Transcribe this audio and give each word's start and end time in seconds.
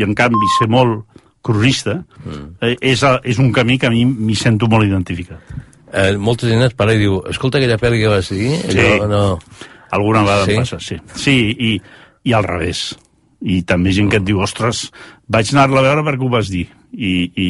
i 0.00 0.06
en 0.06 0.16
canvi 0.16 0.48
ser 0.58 0.70
molt 0.72 1.04
cronista, 1.44 2.00
mm. 2.24 2.46
eh, 2.64 2.76
és, 2.92 3.02
és 3.24 3.40
un 3.40 3.52
camí 3.52 3.78
que 3.80 3.88
a 3.88 3.92
mi 3.92 4.04
m'hi 4.08 4.36
sento 4.36 4.68
molt 4.70 4.88
identificat. 4.88 5.52
Eh, 5.90 6.14
molta 6.20 6.46
gent 6.46 6.62
et 6.62 6.76
parla 6.78 6.94
i 6.94 7.02
diu, 7.02 7.18
escolta 7.30 7.58
aquella 7.58 7.78
pel·li 7.80 8.00
que 8.02 8.10
vas 8.12 8.32
dir, 8.32 8.50
sí. 8.62 8.78
allò 8.78 9.10
no... 9.10 9.22
Alguna 9.90 10.20
vegada 10.22 10.44
sí? 10.46 10.52
em 10.54 10.60
passa, 10.62 10.76
sí. 10.78 10.96
Sí, 11.18 11.32
i, 11.50 11.70
i 12.30 12.34
al 12.36 12.46
revés. 12.46 12.92
I 13.40 13.62
també 13.66 13.90
gent 13.96 14.10
que 14.12 14.20
et 14.20 14.26
diu, 14.26 14.38
ostres, 14.44 14.84
vaig 15.32 15.50
anar-la 15.50 15.80
a 15.80 15.86
veure 15.88 16.04
perquè 16.06 16.26
ho 16.26 16.30
vas 16.30 16.50
dir. 16.52 16.68
I, 16.90 17.10
i, 17.34 17.48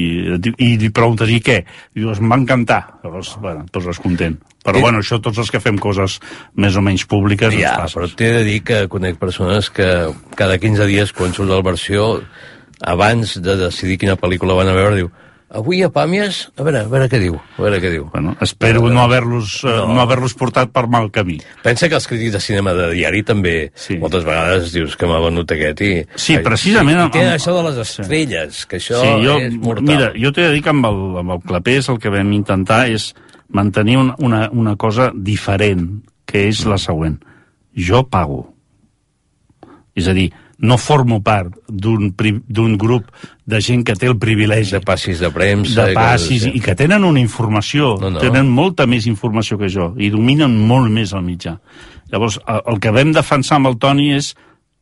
i 0.49 0.71
li 0.81 0.89
preguntes, 0.95 1.29
i 1.29 1.41
què? 1.45 1.59
I 1.93 2.01
dius, 2.01 2.23
em 2.23 2.33
va 2.33 2.39
encantar. 2.41 2.81
Llavors, 3.05 3.35
bueno, 3.43 3.67
et 3.67 3.75
poses 3.75 4.01
content. 4.01 4.39
Però, 4.65 4.83
bueno, 4.85 5.01
això 5.01 5.17
tots 5.25 5.41
els 5.41 5.51
que 5.51 5.61
fem 5.63 5.79
coses 5.81 6.19
més 6.61 6.77
o 6.77 6.83
menys 6.85 7.07
públiques... 7.09 7.55
Ja, 7.57 7.79
però 7.89 8.11
t'he 8.13 8.29
de 8.41 8.45
dir 8.45 8.59
que 8.67 8.83
conec 8.93 9.17
persones 9.21 9.71
que 9.73 9.89
cada 10.37 10.59
15 10.61 10.89
dies, 10.91 11.15
quan 11.17 11.33
surt 11.33 11.49
la 11.49 11.63
versió, 11.65 12.13
abans 12.81 13.39
de 13.41 13.57
decidir 13.65 13.97
quina 14.03 14.21
pel·lícula 14.21 14.59
van 14.61 14.69
a 14.69 14.77
veure, 14.77 15.01
diu 15.01 15.11
avui 15.51 15.83
a 15.83 15.91
Pàmies, 15.91 16.45
a 16.57 16.65
veure, 16.65 16.85
a 16.85 16.91
veure 16.91 17.09
què 17.11 17.19
diu. 17.21 17.35
A 17.59 17.65
veure 17.65 17.81
què 17.83 17.91
diu. 17.91 18.07
Bueno, 18.13 18.37
espero 18.45 18.85
no 18.89 19.03
haver-los 19.03 19.57
eh, 19.65 19.73
no. 19.73 19.97
no 19.97 20.03
haver 20.05 20.21
portat 20.39 20.71
per 20.71 20.87
mal 20.87 21.11
camí. 21.11 21.41
Pensa 21.65 21.89
que 21.91 21.99
els 21.99 22.07
crítics 22.07 22.37
de 22.37 22.43
cinema 22.45 22.75
de 22.77 22.91
diari 22.95 23.25
també 23.27 23.55
sí. 23.75 23.99
moltes 23.99 24.25
vegades 24.27 24.71
dius 24.75 24.95
que 24.97 25.11
m'ha 25.11 25.19
venut 25.25 25.51
aquest 25.51 25.83
i... 25.83 25.91
Sí, 26.15 26.39
precisament... 26.45 27.03
I 27.09 27.17
té 27.17 27.25
amb... 27.27 27.35
això 27.35 27.57
de 27.57 27.65
les 27.67 27.81
estrelles, 27.83 28.63
que 28.71 28.79
això 28.79 29.03
sí, 29.03 29.17
jo, 29.27 29.41
és 29.43 29.59
mortal. 29.59 29.91
Mira, 29.91 30.13
jo 30.15 30.33
t'he 30.37 30.47
de 30.47 30.55
dir 30.55 30.63
que 30.67 30.73
amb 30.75 30.87
el, 30.87 31.03
amb 31.25 31.37
el 31.37 31.43
Clapés 31.51 31.91
el 31.91 31.99
que 32.03 32.15
vam 32.15 32.33
intentar 32.37 32.85
és 32.95 33.11
mantenir 33.51 33.99
un, 33.99 34.15
una, 34.19 34.49
una 34.53 34.77
cosa 34.77 35.11
diferent, 35.15 36.01
que 36.27 36.47
és 36.49 36.65
la 36.69 36.79
següent. 36.79 37.19
Jo 37.75 38.05
pago. 38.11 38.45
És 39.99 40.07
a 40.11 40.15
dir, 40.15 40.31
no 40.61 40.77
formo 40.77 41.21
part 41.25 41.55
d'un 41.69 42.77
grup 42.79 43.09
de 43.49 43.61
gent 43.65 43.83
que 43.87 43.97
té 43.97 44.11
el 44.11 44.19
privilegi... 44.21 44.77
De 44.77 44.83
passis 44.85 45.23
de 45.23 45.31
premsa... 45.33 45.89
De 45.89 45.97
passis, 45.97 46.45
i 46.45 46.51
que, 46.51 46.59
i 46.59 46.65
que 46.69 46.77
tenen 46.79 47.07
una 47.09 47.23
informació, 47.23 47.95
no, 48.01 48.13
no. 48.15 48.23
tenen 48.23 48.51
molta 48.53 48.87
més 48.91 49.09
informació 49.11 49.59
que 49.61 49.71
jo, 49.73 49.91
i 49.99 50.13
dominen 50.13 50.55
molt 50.69 50.93
més 50.93 51.15
el 51.17 51.25
mitjà. 51.27 51.57
Llavors, 52.13 52.39
el, 52.45 52.79
que 52.83 52.93
vam 52.95 53.15
defensar 53.17 53.59
amb 53.59 53.73
el 53.73 53.81
Toni 53.81 54.11
és 54.19 54.35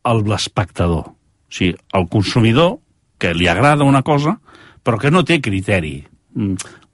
l'espectador. 0.03 1.09
O 1.13 1.53
sigui, 1.53 1.73
el 1.95 2.07
consumidor 2.11 2.77
que 3.19 3.33
li 3.35 3.49
agrada 3.51 3.87
una 3.87 4.03
cosa, 4.03 4.37
però 4.83 4.99
que 4.99 5.11
no 5.11 5.25
té 5.27 5.39
criteri 5.43 6.01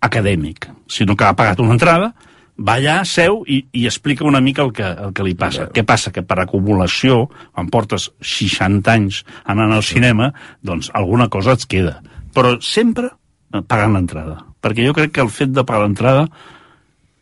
acadèmic, 0.05 0.69
sinó 0.88 1.16
que 1.16 1.25
ha 1.25 1.36
pagat 1.36 1.59
una 1.64 1.75
entrada 1.75 2.14
va 2.55 2.78
allà, 2.80 3.02
seu 3.03 3.41
i, 3.52 3.59
i 3.75 3.86
explica 3.89 4.25
una 4.25 4.39
mica 4.39 4.64
el 4.64 4.72
que, 4.75 4.86
el 4.88 5.14
que 5.16 5.25
li 5.28 5.36
passa. 5.36 5.67
Què 5.75 5.83
passa? 5.88 6.14
Que 6.16 6.23
per 6.23 6.39
acumulació, 6.39 7.25
quan 7.52 7.69
portes 7.72 8.09
60 8.23 8.94
anys 8.94 9.23
anant 9.44 9.75
al 9.75 9.83
cinema, 9.83 10.31
doncs 10.63 10.91
alguna 10.95 11.28
cosa 11.28 11.58
et 11.58 11.66
queda. 11.67 11.97
Però 12.36 12.56
sempre 12.63 13.11
pagant 13.67 13.95
l'entrada. 13.95 14.39
Perquè 14.63 14.86
jo 14.88 14.95
crec 14.95 15.11
que 15.16 15.23
el 15.23 15.33
fet 15.33 15.52
de 15.52 15.66
pagar 15.67 15.83
l'entrada 15.83 16.30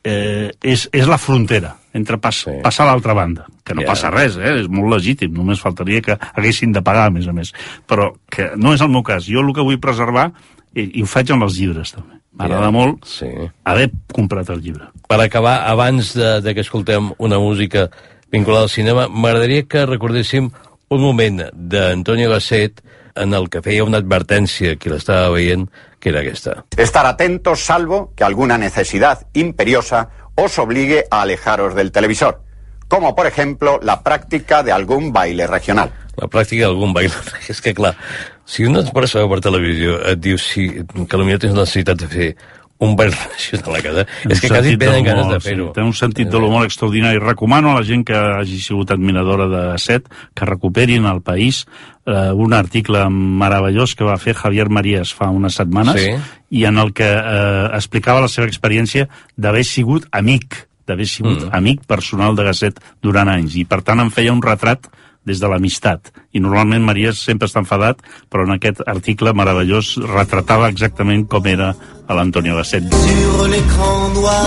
eh, 0.05 0.51
és, 0.61 0.85
és 0.93 1.09
la 1.09 1.17
frontera 1.17 1.79
entre 1.93 2.17
pas, 2.17 2.39
sí. 2.45 2.55
passar 2.63 2.87
a 2.87 2.91
l'altra 2.91 3.13
banda. 3.13 3.45
Que 3.63 3.75
no 3.77 3.83
yeah. 3.83 3.91
passa 3.93 4.09
res, 4.13 4.37
eh? 4.41 4.55
és 4.63 4.69
molt 4.71 4.89
legítim, 4.95 5.33
només 5.33 5.61
faltaria 5.61 6.01
que 6.01 6.17
haguessin 6.33 6.73
de 6.73 6.81
pagar, 6.85 7.05
a 7.09 7.13
més 7.13 7.27
a 7.29 7.35
més. 7.37 7.53
Però 7.89 8.11
que 8.33 8.51
no 8.57 8.73
és 8.73 8.81
el 8.81 8.89
meu 8.89 9.05
cas. 9.05 9.27
Jo 9.29 9.43
el 9.45 9.53
que 9.53 9.65
vull 9.65 9.77
preservar, 9.81 10.31
i, 10.73 10.99
i 10.99 11.03
ho 11.03 11.09
faig 11.09 11.31
amb 11.33 11.45
els 11.47 11.57
llibres, 11.59 11.93
també 11.95 12.19
M'agrada 12.33 12.65
yeah, 12.65 12.73
molt 12.73 13.05
sí. 13.05 13.27
haver 13.69 13.91
comprat 14.09 14.49
el 14.49 14.63
llibre. 14.65 14.87
Per 15.05 15.19
acabar, 15.21 15.67
abans 15.69 16.15
de, 16.17 16.39
de 16.41 16.53
que 16.57 16.63
escoltem 16.65 17.11
una 17.21 17.37
música 17.37 17.91
vinculada 18.33 18.65
al 18.65 18.73
cinema, 18.73 19.05
m'agradaria 19.07 19.67
que 19.69 19.85
recordéssim 19.85 20.49
un 20.89 21.01
moment 21.01 21.43
d'Antonio 21.53 22.31
Gasset 22.31 22.81
en 23.21 23.35
el 23.37 23.49
que 23.53 23.61
feia 23.61 23.85
una 23.85 24.01
advertència 24.01 24.73
qui 24.81 24.89
l'estava 24.89 25.29
veient, 25.35 25.67
que 26.01 26.09
era 26.09 26.23
aquesta. 26.23 26.63
Estar 26.75 27.05
atentos 27.05 27.61
salvo 27.61 28.11
que 28.17 28.25
alguna 28.25 28.57
necesidad 28.57 29.27
imperiosa 29.33 30.09
os 30.33 30.57
obligue 30.57 31.05
a 31.11 31.21
alejaros 31.21 31.75
del 31.75 31.91
televisor, 31.91 32.41
como 32.87 33.15
por 33.15 33.27
ejemplo 33.27 33.79
la 33.83 34.01
práctica 34.01 34.63
de 34.63 34.71
algún 34.71 35.13
baile 35.13 35.45
regional. 35.45 35.93
La 36.17 36.27
pràctica 36.29 36.67
d'algun 36.67 36.93
baile. 36.93 37.13
És 37.49 37.61
que, 37.61 37.73
clar, 37.73 37.95
si 38.45 38.65
un 38.67 38.75
es 38.79 38.91
posa 38.91 39.23
per 39.29 39.39
televisió 39.43 39.99
et 40.11 40.19
diu 40.19 40.37
si, 40.41 40.67
que 40.69 41.07
potser 41.07 41.39
tens 41.39 41.55
necessitat 41.55 42.03
de 42.03 42.11
fer 42.11 42.33
un 42.83 42.95
baile 42.95 43.15
regional 43.15 43.69
a 43.69 43.77
la 43.77 43.81
casa, 43.81 44.05
és 44.27 44.41
que 44.41 44.49
quasi 44.51 44.75
tenen 44.77 45.05
ganes 45.05 45.29
de 45.31 45.39
fer-ho. 45.39 45.69
Sí, 45.69 45.75
té 45.77 45.85
un 45.85 45.93
sentit 45.95 46.29
de 46.29 46.39
l'humor 46.41 46.65
extraordinari. 46.67 47.21
Recomano 47.21 47.71
a 47.71 47.79
la 47.79 47.85
gent 47.87 48.03
que 48.07 48.17
hagi 48.17 48.59
sigut 48.59 48.91
admiradora 48.91 49.47
de 49.47 49.63
Set 49.79 50.09
que 50.35 50.47
recuperin 50.49 51.05
al 51.07 51.21
país 51.21 51.63
eh, 52.05 52.31
un 52.33 52.53
article 52.53 53.05
meravellós 53.09 53.95
que 53.95 54.07
va 54.07 54.17
fer 54.19 54.35
Javier 54.35 54.67
Marías 54.69 55.13
fa 55.15 55.29
unes 55.31 55.55
setmanes 55.61 56.01
sí. 56.01 56.11
i 56.59 56.65
en 56.69 56.81
el 56.81 56.93
que 56.93 57.07
eh, 57.07 57.69
explicava 57.77 58.25
la 58.25 58.31
seva 58.31 58.49
experiència 58.49 59.07
d'haver 59.37 59.63
sigut 59.67 60.09
amic 60.11 60.65
d'haver 60.87 61.07
sigut 61.07 61.45
mm. 61.45 61.53
amic 61.55 61.85
personal 61.87 62.35
de 62.35 62.43
Gasset 62.49 62.81
durant 63.01 63.31
anys 63.31 63.55
i 63.55 63.63
per 63.63 63.79
tant 63.87 64.03
em 64.03 64.11
feia 64.11 64.35
un 64.35 64.43
retrat 64.43 64.89
des 65.25 65.39
de 65.39 65.47
l'amistat. 65.47 66.11
I 66.33 66.41
normalment 66.43 66.85
Maria 66.85 67.13
sempre 67.15 67.47
està 67.47 67.61
enfadat, 67.63 68.01
però 68.29 68.45
en 68.47 68.55
aquest 68.55 68.83
article 68.87 69.33
meravellós 69.33 69.95
retratava 70.03 70.69
exactament 70.69 71.27
com 71.27 71.47
era 71.47 71.73
a 72.07 72.17
l'Antonio 72.17 72.57
Gasset. 72.59 72.89
Sur 72.91 73.47
l'écran 73.47 74.13
noir 74.13 74.45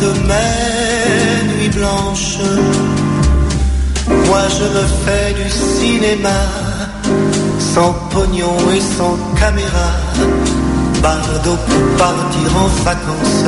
de 0.00 0.12
mes 0.28 1.48
nuits 1.48 1.74
blanches 1.76 2.38
Moi 4.28 4.48
je 4.48 4.64
me 4.64 4.84
fais 5.04 5.34
du 5.34 5.48
cinéma 5.50 6.38
Sans 7.58 7.92
pognon 8.10 8.56
et 8.74 8.80
sans 8.80 9.16
caméra 9.38 9.88
Bardo 11.02 11.56
pour 11.68 11.96
partir 11.96 12.56
en 12.56 12.66
vacances 12.84 13.44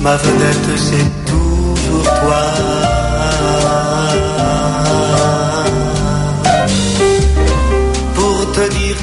Ma 0.00 0.16
vedette 0.16 0.78
c'est 0.78 1.10
toujours 1.30 2.04
toi 2.20 3.01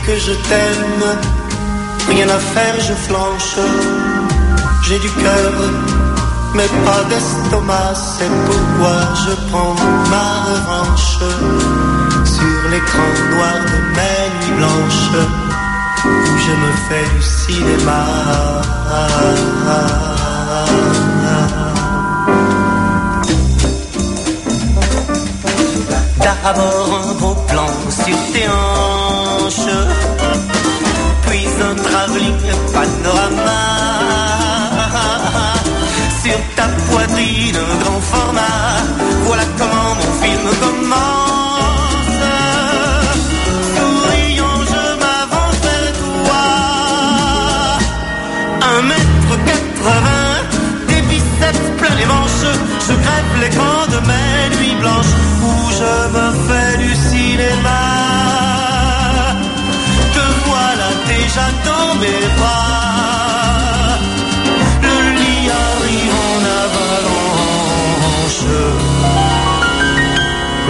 que 0.10 0.20
je 0.28 0.34
t'aime. 0.50 1.06
Rien 2.10 2.30
à 2.30 2.40
faire, 2.54 2.76
je 2.88 2.94
flanche. 3.08 3.56
J'ai 4.86 5.00
du 5.00 5.12
cœur, 5.24 5.54
mais 6.56 6.70
pas 6.86 7.04
d'estomac. 7.10 7.94
C'est 8.14 8.34
pourquoi 8.48 8.98
je 9.24 9.34
prends 9.50 9.76
ma 10.14 10.30
revanche 10.50 11.18
sur 12.36 12.60
l'écran 12.72 13.10
noir 13.34 13.58
de 13.72 13.80
mes 13.98 14.26
nuits 14.34 14.56
blanches 14.60 15.12
où 16.06 16.38
je 16.46 16.54
me 16.64 16.72
fais 16.88 17.08
du 17.16 17.24
cinéma. 17.44 18.04
D'abord 26.24 26.90
un 27.04 27.14
beau 27.22 27.36
plan 27.48 27.72
sur 27.90 28.18
tes 28.34 28.48
hanches, 28.48 29.74
un 32.08 32.39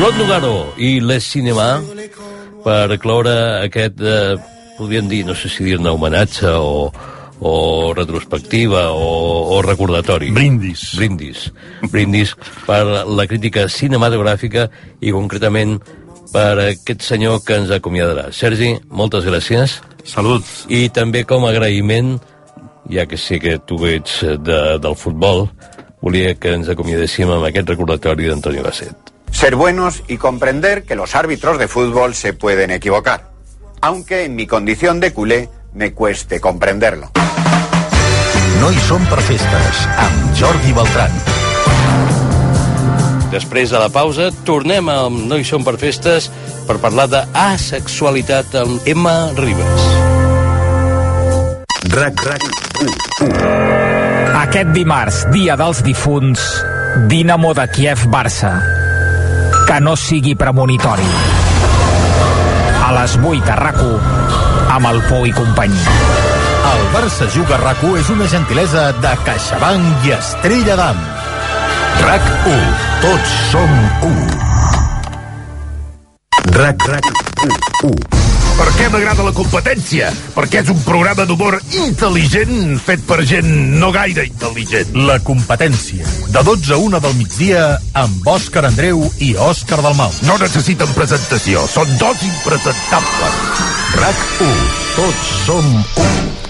Claude 0.10 0.26
Lugaro 0.26 0.74
i 0.82 0.98
Les 1.06 1.22
Cinema 1.22 1.84
per 2.64 2.98
cloure 2.98 3.34
aquest, 3.62 4.00
eh, 4.02 4.38
podríem 4.80 5.06
dir, 5.06 5.20
no 5.28 5.36
sé 5.38 5.52
si 5.54 5.62
dir-ne 5.68 5.92
homenatge 5.94 6.50
o, 6.50 6.88
o 7.46 7.52
retrospectiva 7.94 8.88
o, 8.90 9.12
o 9.54 9.60
recordatori. 9.62 10.32
Brindis. 10.34 10.96
Brindis. 10.98 11.44
Brindis 11.94 12.34
per 12.66 13.06
la 13.06 13.28
crítica 13.30 13.68
cinematogràfica 13.70 14.66
i 14.98 15.14
concretament 15.14 15.78
per 16.34 16.56
aquest 16.64 17.06
senyor 17.06 17.44
que 17.46 17.60
ens 17.62 17.70
acomiadarà. 17.78 18.32
Sergi, 18.34 18.72
moltes 18.90 19.30
gràcies. 19.30 19.78
Salut. 20.10 20.50
I 20.74 20.88
també 20.90 21.22
com 21.22 21.46
a 21.46 21.54
agraïment, 21.54 22.16
ja 22.90 23.06
que 23.06 23.22
sé 23.22 23.38
que 23.38 23.60
tu 23.62 23.78
ets 23.86 24.24
de, 24.26 24.60
del 24.82 24.98
futbol, 24.98 25.46
volia 26.02 26.34
que 26.34 26.58
ens 26.58 26.74
acomiadéssim 26.74 27.30
amb 27.30 27.46
aquest 27.52 27.76
recordatori 27.76 28.26
d'Antonio 28.26 28.66
Gasset. 28.66 29.19
Ser 29.32 29.56
buenos 29.56 30.04
y 30.08 30.18
comprender 30.18 30.84
que 30.84 30.96
los 30.96 31.16
árbitros 31.16 31.58
de 31.58 31.68
fútbol 31.68 32.16
se 32.16 32.34
pueden 32.34 32.72
equivocar 32.72 33.30
aunque 33.82 34.26
en 34.26 34.36
mi 34.36 34.48
condición 34.48 35.00
de 35.00 35.14
culé 35.14 35.50
me 35.74 35.94
cueste 35.94 36.40
comprenderlo. 36.40 37.12
No 38.60 38.72
hi 38.72 38.80
som 38.84 39.04
per 39.08 39.22
festes, 39.24 39.84
amb 40.04 40.34
Jordi 40.36 40.74
Beltran. 40.76 41.14
Després 43.32 43.70
de 43.72 43.80
la 43.80 43.92
pausa, 43.94 44.32
tornem 44.44 44.90
amb 44.90 45.28
No 45.30 45.38
hi 45.38 45.46
som 45.46 45.64
per 45.64 45.78
festes 45.80 46.28
per 46.68 46.80
parlar 46.82 47.08
d'asexualitat 47.12 48.58
amb 48.64 48.90
Emma 48.90 49.32
Ribas. 49.38 49.86
RAC, 51.94 52.26
RAC, 52.26 52.44
Aquest 54.40 54.74
dimarts, 54.74 55.24
dia 55.34 55.56
dels 55.60 55.84
difunts, 55.86 56.44
Dinamo 57.08 57.54
de 57.54 57.70
Kiev-Barça. 57.70 58.79
Que 59.70 59.80
no 59.86 59.92
sigui 59.94 60.32
premonitori. 60.34 61.06
A 62.82 62.90
les 62.96 63.14
8 63.22 63.52
a 63.54 63.58
rac 63.60 63.78
amb 64.74 64.90
el 64.90 64.98
Pou 65.06 65.28
i 65.30 65.34
companyia. 65.36 65.94
El 66.72 66.82
Barça 66.96 67.28
Juga 67.36 67.54
a 67.60 67.62
rac 67.62 67.84
és 68.00 68.10
una 68.10 68.26
gentilesa 68.32 68.88
de 68.98 69.12
CaixaBank 69.28 70.08
i 70.10 70.16
Estrella 70.18 70.80
d'Am. 70.80 71.04
RAC1. 72.02 72.66
Tots 73.06 73.36
som 73.52 73.78
1. 74.10 74.26
RAC, 76.58 76.90
RAC, 76.90 77.14
1. 77.94 78.29
Per 78.60 78.68
què 78.76 78.90
m'agrada 78.92 79.24
la 79.24 79.32
competència? 79.32 80.10
Perquè 80.36 80.60
és 80.66 80.70
un 80.74 80.80
programa 80.84 81.24
d'humor 81.24 81.56
intel·ligent 81.80 82.76
fet 82.84 83.06
per 83.08 83.22
gent 83.28 83.48
no 83.80 83.88
gaire 83.96 84.26
intel·ligent. 84.28 84.92
La 85.08 85.16
competència. 85.24 86.04
De 86.34 86.44
12 86.44 86.74
a 86.76 86.80
1 86.84 87.00
del 87.06 87.16
migdia 87.22 87.62
amb 88.02 88.28
Òscar 88.28 88.66
Andreu 88.68 89.06
i 89.24 89.32
Òscar 89.48 89.80
Dalmau. 89.86 90.12
No 90.28 90.36
necessiten 90.44 90.92
presentació, 90.98 91.64
són 91.72 91.96
dos 92.02 92.26
impresentables. 92.28 93.40
RAC1. 93.96 94.60
Tots 94.98 95.32
som 95.46 95.72
1. 96.04 96.50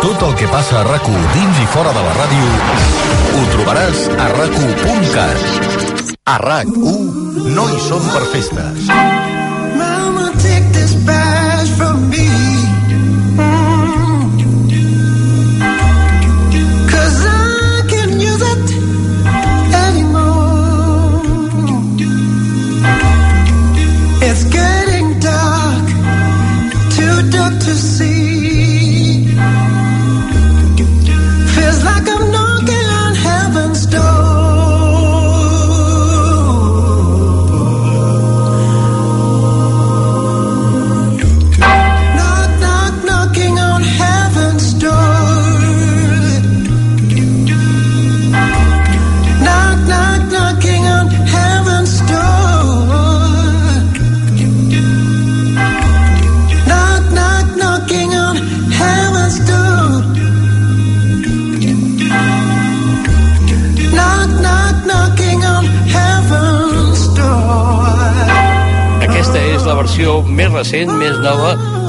Tot 0.00 0.22
el 0.28 0.36
que 0.42 0.48
passa 0.52 0.82
a 0.82 0.84
rac 0.84 1.08
dins 1.08 1.58
i 1.60 1.66
fora 1.72 1.96
de 1.96 2.04
la 2.04 2.12
ràdio 2.20 2.52
ho 3.36 3.46
trobaràs 3.56 4.04
a 4.16 4.28
rac 4.36 4.60
A 6.24 6.38
RAC1 6.44 7.50
no 7.56 7.68
hi 7.68 7.82
som 7.88 8.12
per 8.12 8.24
festes. 8.36 9.19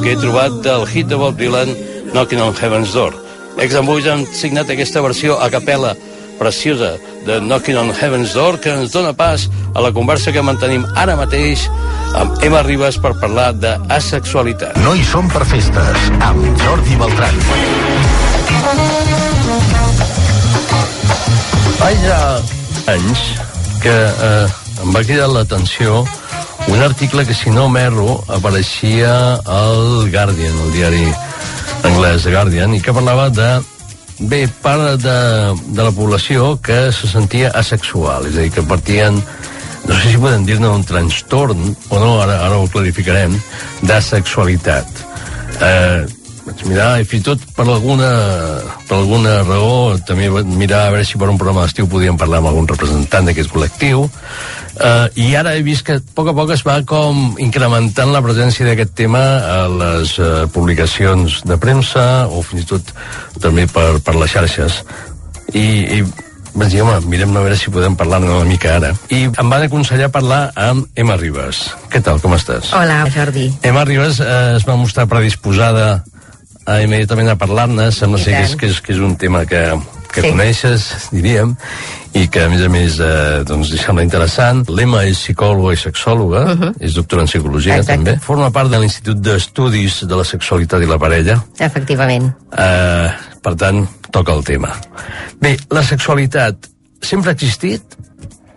Que 0.02 0.14
he 0.14 0.18
trobat 0.18 0.54
del 0.66 0.88
hit 0.90 1.08
de 1.08 1.16
Bob 1.16 1.38
Dylan, 1.38 1.70
Knocking 2.12 2.42
on 2.42 2.56
Heaven's 2.56 2.94
Door. 2.94 3.14
Ex 3.62 3.76
Boys 3.86 4.08
han 4.08 4.26
signat 4.34 4.70
aquesta 4.70 5.02
versió 5.02 5.38
a 5.40 5.50
capella 5.54 5.94
preciosa 6.40 6.96
de 7.26 7.40
Knocking 7.40 7.78
on 7.78 7.92
Heaven's 7.94 8.34
Door 8.34 8.60
que 8.60 8.72
ens 8.74 8.92
dona 8.92 9.14
pas 9.14 9.50
a 9.76 9.82
la 9.82 9.92
conversa 9.94 10.32
que 10.34 10.42
mantenim 10.42 10.86
ara 10.98 11.16
mateix 11.20 11.68
amb 12.18 12.42
Emma 12.42 12.64
Ribas 12.66 12.98
per 12.98 13.14
parlar 13.22 13.52
d'asexualitat. 13.54 14.80
No 14.82 14.96
hi 14.98 15.04
som 15.06 15.30
per 15.30 15.46
festes 15.46 16.10
amb 16.26 16.64
Jordi 16.64 16.98
Beltran. 16.98 17.38
Fa 21.78 21.92
ja 22.02 22.20
anys 22.96 23.28
que 23.84 23.94
eh, 23.94 24.50
em 24.82 24.98
va 24.98 25.06
cridar 25.06 25.30
l'atenció 25.30 26.02
un 26.68 26.82
article 26.82 27.26
que, 27.26 27.34
si 27.34 27.50
no 27.50 27.68
m'erro, 27.70 28.24
apareixia 28.28 29.14
al 29.46 30.10
Guardian, 30.12 30.58
el 30.66 30.72
diari 30.76 31.06
anglès 31.88 32.28
Guardian, 32.28 32.76
i 32.76 32.82
que 32.82 32.94
parlava 32.94 33.30
de 33.34 33.50
bé, 34.20 34.46
part 34.62 35.02
de, 35.02 35.18
de 35.74 35.84
la 35.84 35.92
població 35.96 36.56
que 36.62 36.92
se 36.94 37.10
sentia 37.10 37.52
asexual, 37.58 38.30
és 38.30 38.38
a 38.38 38.46
dir, 38.46 38.52
que 38.54 38.66
partien 38.70 39.18
no 39.88 39.98
sé 39.98 40.12
si 40.12 40.22
podem 40.22 40.46
dir-ne 40.46 40.70
un 40.70 40.84
trastorn 40.86 41.72
o 41.90 42.00
no, 42.00 42.12
ara, 42.22 42.38
ara 42.46 42.60
ho 42.62 42.68
clarificarem, 42.70 43.34
d'asexualitat. 43.82 45.06
Eh, 45.58 46.21
vaig 46.46 46.64
mirar 46.66 46.90
i 47.02 47.06
fins 47.06 47.22
i 47.22 47.28
tot 47.30 47.44
per 47.56 47.66
alguna, 47.68 48.10
per 48.88 48.98
alguna 48.98 49.42
raó 49.46 49.98
també 50.08 50.30
vaig 50.34 50.50
mirar 50.58 50.88
a 50.88 50.94
veure 50.96 51.06
si 51.08 51.20
per 51.22 51.30
un 51.30 51.38
programa 51.42 51.66
d'estiu 51.66 51.90
podíem 51.92 52.18
parlar 52.18 52.42
amb 52.42 52.52
algun 52.52 52.70
representant 52.70 53.30
d'aquest 53.30 53.52
col·lectiu 53.54 54.08
uh, 54.08 55.06
i 55.20 55.32
ara 55.38 55.54
he 55.58 55.62
vist 55.66 55.86
que 55.86 56.00
a 56.00 56.04
poc 56.16 56.32
a 56.32 56.36
poc 56.38 56.56
es 56.56 56.66
va 56.68 56.80
com 56.88 57.38
incrementant 57.44 58.14
la 58.14 58.24
presència 58.26 58.66
d'aquest 58.68 58.96
tema 59.04 59.22
a 59.52 59.62
les 59.70 60.18
uh, 60.18 60.48
publicacions 60.54 61.42
de 61.46 61.60
premsa 61.62 62.26
o 62.30 62.42
fins 62.46 62.66
i 62.66 62.72
tot 62.74 62.94
també 63.44 63.68
per, 63.70 63.94
per 64.02 64.18
les 64.18 64.34
xarxes 64.34 64.82
i, 65.54 66.00
i 66.00 66.04
vaig 66.54 66.72
dir, 66.72 66.82
home, 66.84 66.98
mirem 67.12 67.36
a 67.36 67.44
veure 67.46 67.58
si 67.60 67.72
podem 67.72 67.96
parlar 67.96 68.20
una 68.24 68.44
mica 68.48 68.76
ara. 68.76 68.92
I 69.14 69.24
em 69.30 69.52
van 69.52 69.64
aconsellar 69.66 70.10
parlar 70.12 70.42
amb 70.60 70.88
Emma 71.00 71.16
Ribas. 71.20 71.64
Què 71.92 72.02
tal, 72.04 72.20
com 72.24 72.36
estàs? 72.36 72.74
Hola, 72.76 73.04
Jordi. 73.14 73.48
Emma 73.68 73.86
Ribas 73.88 74.20
eh, 74.24 74.58
es 74.58 74.68
va 74.68 74.76
mostrar 74.80 75.08
predisposada 75.12 76.02
a, 76.66 76.82
immediatament 76.84 77.30
a 77.34 77.38
parlar-ne. 77.40 77.92
Sembla 77.92 78.20
ser 78.22 78.34
que 78.36 78.44
és, 78.46 78.56
que, 78.56 78.68
és, 78.68 78.82
que 78.82 78.94
és 78.94 79.00
un 79.00 79.16
tema 79.18 79.46
que, 79.46 79.64
que 80.12 80.22
Sí. 80.22 80.30
coneixes, 80.32 80.86
diríem, 81.12 81.56
i 82.14 82.26
que, 82.28 82.44
a 82.44 82.50
més 82.52 82.62
a 82.66 82.70
més, 82.70 83.00
eh, 83.00 83.44
doncs, 83.48 83.70
li 83.72 83.78
sembla 83.80 84.04
interessant. 84.04 84.66
L'Emma 84.70 85.06
és 85.08 85.18
psicòloga 85.18 85.74
i 85.74 85.80
sexòloga, 85.80 86.74
és 86.84 86.94
doctora 86.98 87.24
en 87.24 87.28
psicologia. 87.32 87.78
Exacte. 87.78 87.96
també. 87.96 88.18
Forma 88.20 88.52
part 88.52 88.70
de 88.70 88.80
l'Institut 88.80 89.22
d'Estudis 89.24 90.02
de 90.04 90.16
la 90.20 90.26
Sexualitat 90.28 90.84
i 90.84 90.90
la 90.90 90.98
Parella. 91.00 91.40
Efectivament. 91.60 92.28
Eh, 92.58 93.10
per 93.42 93.56
tant, 93.56 93.86
toca 94.12 94.34
el 94.36 94.44
tema. 94.44 94.74
Bé, 95.40 95.56
la 95.72 95.84
sexualitat 95.84 96.68
sempre 97.02 97.32
ha 97.32 97.34
existit? 97.34 97.82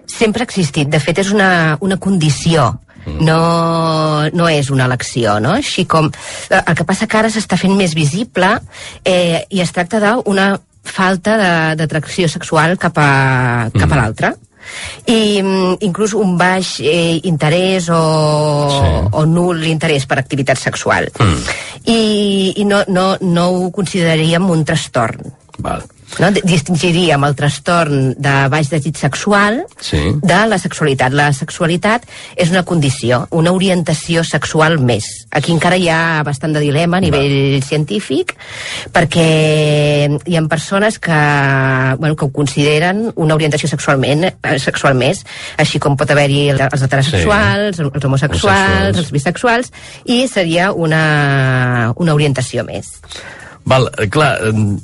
Sempre 0.06 0.42
ha 0.42 0.44
existit. 0.50 0.88
De 0.90 0.98
fet, 1.00 1.18
és 1.22 1.30
una, 1.32 1.78
una 1.80 1.96
condició. 1.96 2.66
No, 3.06 4.28
no 4.32 4.48
és 4.48 4.70
una 4.70 4.86
elecció, 4.86 5.38
no? 5.40 5.52
Així 5.58 5.84
com... 5.86 6.10
eh, 6.50 6.60
El 6.66 6.74
que 6.78 6.84
passa 6.88 7.06
que 7.06 7.18
ara 7.18 7.28
s'està 7.30 7.58
fent 7.60 7.74
més 7.76 7.94
visible 7.94 8.48
eh, 9.04 9.44
i 9.50 9.60
es 9.60 9.72
tracta 9.72 10.00
d'una 10.00 10.54
falta 10.84 11.36
de- 11.40 11.76
d'atracció 11.80 12.28
sexual 12.28 12.76
cap 12.78 12.98
a, 13.00 13.70
cap 13.72 13.92
a 13.92 13.96
l'altre. 14.00 14.34
I 15.06 15.42
mm, 15.42 15.74
inclús 15.84 16.14
un 16.16 16.38
baix 16.40 16.78
eh, 16.80 17.20
interès 17.28 17.90
o, 17.92 17.98
Sí. 18.72 18.92
o 19.12 19.24
nul 19.28 19.60
interès 19.68 20.06
per 20.08 20.18
activitat 20.18 20.56
sexual. 20.58 21.10
I, 21.84 22.54
i 22.56 22.64
no, 22.64 22.82
no, 22.88 23.10
no 23.20 23.48
ho 23.52 23.70
consideraríem 23.72 24.48
un 24.50 24.64
trastorn. 24.64 25.20
Val. 25.58 25.84
No? 26.20 26.30
Distingiríem 26.30 27.24
el 27.26 27.34
trastorn 27.34 28.14
de 28.18 28.34
baix 28.52 28.68
desig 28.70 28.96
sexual 28.96 29.64
Sí. 29.80 29.98
de 30.22 30.46
la 30.46 30.58
sexualitat. 30.58 31.12
La 31.12 31.32
sexualitat 31.32 32.04
és 32.36 32.50
una 32.50 32.62
condició, 32.62 33.26
una 33.30 33.52
orientació 33.52 34.22
sexual 34.24 34.78
més. 34.78 35.26
Aquí 35.30 35.52
encara 35.52 35.76
hi 35.76 35.88
ha 35.88 36.22
bastant 36.24 36.54
de 36.54 36.60
dilema 36.60 36.98
a 36.98 37.00
nivell 37.00 37.62
científic, 37.64 38.36
perquè 38.92 40.20
hi 40.24 40.36
ha 40.36 40.42
persones 40.48 40.98
que, 40.98 41.18
bueno, 41.98 42.14
que 42.16 42.24
ho 42.24 42.30
consideren 42.32 43.10
una 43.16 43.34
orientació 43.34 43.68
sexualment, 43.68 44.24
eh, 44.24 44.58
sexual 44.58 44.94
més, 44.94 45.24
així 45.58 45.78
com 45.78 45.96
pot 45.96 46.10
haver-hi 46.10 46.48
el- 46.50 46.60
els 46.60 46.82
heterosexuals, 46.82 47.78
els 47.78 48.04
homosexuals, 48.04 48.44
Homosexuals. 48.44 48.98
els 48.98 49.10
bisexuals, 49.10 49.72
i 50.04 50.28
seria 50.28 50.72
una, 50.72 51.92
una 51.96 52.14
orientació 52.14 52.64
més. 52.64 52.86
Val, 53.64 53.90
eh, 53.98 54.08
clar, 54.08 54.38
eh, 54.42 54.76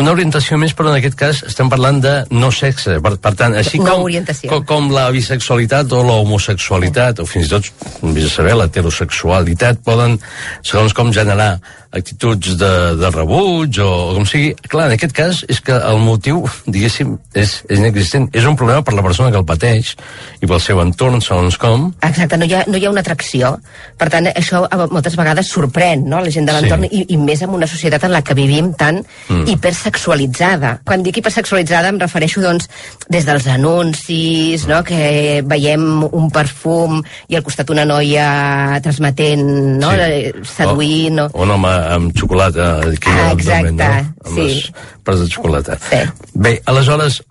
una 0.00 0.12
orientació 0.14 0.58
més, 0.60 0.74
però 0.76 0.90
en 0.90 0.98
aquest 0.98 1.16
cas 1.18 1.42
estem 1.48 1.70
parlant 1.72 2.00
de 2.02 2.14
no 2.34 2.50
sexe. 2.54 2.98
Per, 3.04 3.14
per 3.22 3.34
tant, 3.38 3.54
així 3.60 3.78
com, 3.82 4.06
com, 4.50 4.64
com 4.68 4.90
la 4.94 5.06
bisexualitat 5.14 5.92
o 5.94 6.02
la 6.06 6.18
homosexualitat, 6.24 7.22
o 7.22 7.28
fins 7.28 7.48
i 7.48 7.54
tot, 7.54 7.70
vés 8.02 8.28
a 8.28 8.32
saber, 8.32 8.56
l'heterosexualitat, 8.58 9.82
poden, 9.86 10.18
segons 10.66 10.96
com, 10.96 11.12
generar 11.14 11.54
actituds 11.94 12.56
de, 12.60 12.70
de 13.00 13.10
rebuig 13.14 13.78
o 13.82 13.88
com 14.16 14.26
sigui. 14.28 14.52
Clar, 14.68 14.88
en 14.90 14.96
aquest 14.96 15.14
cas 15.16 15.42
és 15.50 15.60
que 15.64 15.76
el 15.76 16.00
motiu, 16.02 16.42
diguéssim, 16.66 17.16
és, 17.34 17.60
és 17.68 17.78
inexistent. 17.78 18.28
És 18.34 18.46
un 18.48 18.56
problema 18.58 18.82
per 18.84 18.94
la 18.96 19.04
persona 19.06 19.30
que 19.32 19.38
el 19.40 19.46
pateix 19.48 19.94
i 20.42 20.48
pel 20.50 20.60
seu 20.62 20.80
entorn, 20.82 21.20
segons 21.24 21.56
com. 21.60 21.88
Exacte, 22.04 22.38
no 22.40 22.48
hi, 22.48 22.54
ha, 22.58 22.64
no 22.68 22.78
hi 22.80 22.84
ha 22.86 22.92
una 22.92 23.02
atracció. 23.04 23.54
Per 24.00 24.08
tant, 24.12 24.28
això 24.34 24.64
a- 24.66 24.88
moltes 24.90 25.16
vegades 25.18 25.48
sorprèn 25.54 26.04
no? 26.10 26.20
la 26.24 26.32
gent 26.34 26.48
de 26.48 26.56
l'entorn 26.56 26.84
Sí. 26.84 26.90
i, 27.04 27.04
i 27.14 27.16
més 27.20 27.40
en 27.46 27.52
una 27.54 27.66
societat 27.70 28.02
en 28.04 28.12
la 28.12 28.20
que 28.26 28.34
vivim 28.36 28.72
tan 28.76 28.98
mm. 29.28 29.46
hipersexualitzada. 29.54 30.78
Quan 30.84 31.02
dic 31.06 31.18
hipersexualitzada 31.20 31.88
em 31.92 31.98
refereixo 32.02 32.42
doncs, 32.42 32.68
des 33.08 33.24
dels 33.28 33.46
anuncis, 33.52 34.66
no? 34.68 34.82
que 34.84 35.42
veiem 35.46 36.04
un 36.10 36.30
perfum 36.34 37.00
i 37.28 37.36
al 37.38 37.44
costat 37.46 37.70
una 37.70 37.84
noia 37.88 38.80
transmetent, 38.84 39.44
no? 39.80 39.92
Sí. 39.94 40.44
seduint... 40.56 41.20
O, 41.24 41.28
O... 41.32 41.42
un 41.44 41.50
home 41.54 41.72
amb 41.94 42.14
xocolata 42.16 42.80
aquí 42.88 43.10
Ah, 43.12 43.32
exacte, 43.32 43.72
no? 43.72 43.84
Amb 43.84 44.34
sí. 44.38 44.40
les 44.48 44.72
parts 45.04 45.20
de 45.20 45.28
xocolata. 45.30 45.78
Sí. 45.90 46.00
Bé, 46.34 46.56
aleshores, 46.66 47.22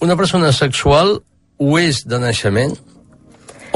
una 0.00 0.16
persona 0.16 0.52
sexual 0.52 1.18
ho 1.60 1.78
és 1.78 2.04
de 2.08 2.18
naixement 2.22 2.76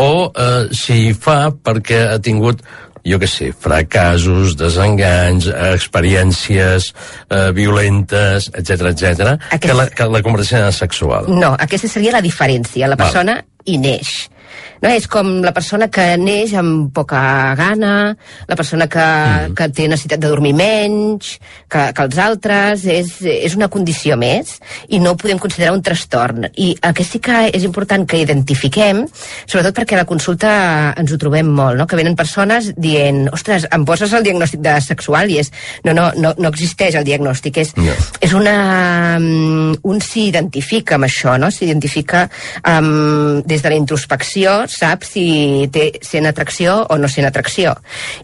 o 0.00 0.30
eh, 0.34 0.68
s'hi 0.74 1.12
fa 1.14 1.50
perquè 1.52 2.00
ha 2.14 2.18
tingut 2.18 2.62
jo 3.04 3.18
que 3.20 3.28
sé, 3.28 3.50
fracassos, 3.52 4.54
desenganys, 4.56 5.50
experiències 5.74 6.86
eh, 7.28 7.50
violentes, 7.52 8.46
etc 8.56 8.88
etc, 8.94 9.34
Aquest- 9.50 9.60
que, 9.66 9.74
la, 9.76 9.84
que 9.92 10.06
la 10.08 10.22
converteixen 10.24 10.64
en 10.64 10.72
sexual. 10.72 11.28
No, 11.28 11.52
aquesta 11.60 11.88
seria 11.92 12.14
la 12.16 12.22
diferència. 12.24 12.88
La 12.88 12.96
Val. 12.96 13.04
persona 13.10 13.36
hi 13.66 13.76
neix. 13.78 14.14
No? 14.84 14.90
És 14.92 15.06
com 15.08 15.38
la 15.44 15.54
persona 15.56 15.88
que 15.88 16.04
neix 16.20 16.52
amb 16.60 16.90
poca 16.94 17.18
gana, 17.56 18.12
la 18.48 18.56
persona 18.58 18.86
que, 18.90 19.04
mm. 19.04 19.54
que 19.56 19.68
té 19.72 19.88
necessitat 19.88 20.20
de 20.20 20.28
dormir 20.28 20.52
menys 20.58 21.38
que, 21.72 21.86
que 21.96 22.04
els 22.04 22.18
altres, 22.20 22.84
és, 22.92 23.14
és 23.24 23.56
una 23.56 23.70
condició 23.72 24.18
més 24.20 24.58
i 24.92 25.00
no 25.00 25.14
ho 25.14 25.18
podem 25.20 25.40
considerar 25.40 25.72
un 25.74 25.82
trastorn. 25.84 26.50
I 26.60 26.74
el 26.84 26.94
que 26.96 27.06
sí 27.06 27.22
que 27.24 27.46
és 27.48 27.64
important 27.64 28.04
que 28.08 28.20
identifiquem, 28.20 29.04
sobretot 29.46 29.80
perquè 29.80 29.96
a 29.96 30.02
la 30.02 30.08
consulta 30.08 30.52
ens 31.00 31.14
ho 31.14 31.20
trobem 31.20 31.48
molt, 31.48 31.80
no? 31.80 31.88
que 31.88 31.98
venen 31.98 32.18
persones 32.18 32.74
dient, 32.76 33.24
ostres, 33.32 33.66
em 33.72 33.88
poses 33.88 34.12
el 34.12 34.26
diagnòstic 34.26 34.62
de 34.64 34.76
sexual 34.84 35.32
i 35.32 35.40
és, 35.40 35.50
no, 35.88 35.96
no, 35.96 36.10
no, 36.20 36.34
no 36.36 36.52
existeix 36.52 37.00
el 37.00 37.08
diagnòstic, 37.08 37.62
és, 37.64 37.72
No. 37.80 37.92
és 38.22 38.32
una... 38.36 39.18
mm, 39.18 39.80
un 39.82 40.00
s'identifica 40.04 40.98
amb 40.98 41.08
això, 41.08 41.34
no? 41.40 41.50
S'identifica 41.50 42.24
um, 42.68 43.40
des 43.46 43.64
de 43.64 43.72
la 43.72 43.78
introspecció, 43.78 44.54
sap 44.74 45.06
si 45.06 45.68
té 45.72 45.90
sent 46.04 46.26
atracció 46.30 46.80
o 46.90 46.98
no 46.98 47.10
sent 47.10 47.28
atracció. 47.28 47.74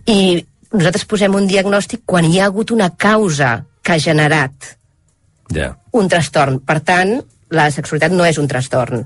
I 0.06 0.40
nosaltres 0.72 1.06
posem 1.10 1.34
un 1.34 1.48
diagnòstic 1.50 2.04
quan 2.06 2.28
hi 2.28 2.40
ha 2.40 2.50
hagut 2.50 2.70
una 2.74 2.90
causa 2.90 3.60
que 3.82 3.96
ha 3.96 4.02
generat 4.02 4.74
Ja, 5.54 5.72
un 5.98 6.08
trastorn. 6.08 6.60
Per 6.62 6.78
tant, 6.86 7.16
la 7.50 7.70
sexualitat 7.74 8.12
no 8.14 8.26
és 8.26 8.38
un 8.38 8.46
trastorn. 8.50 9.02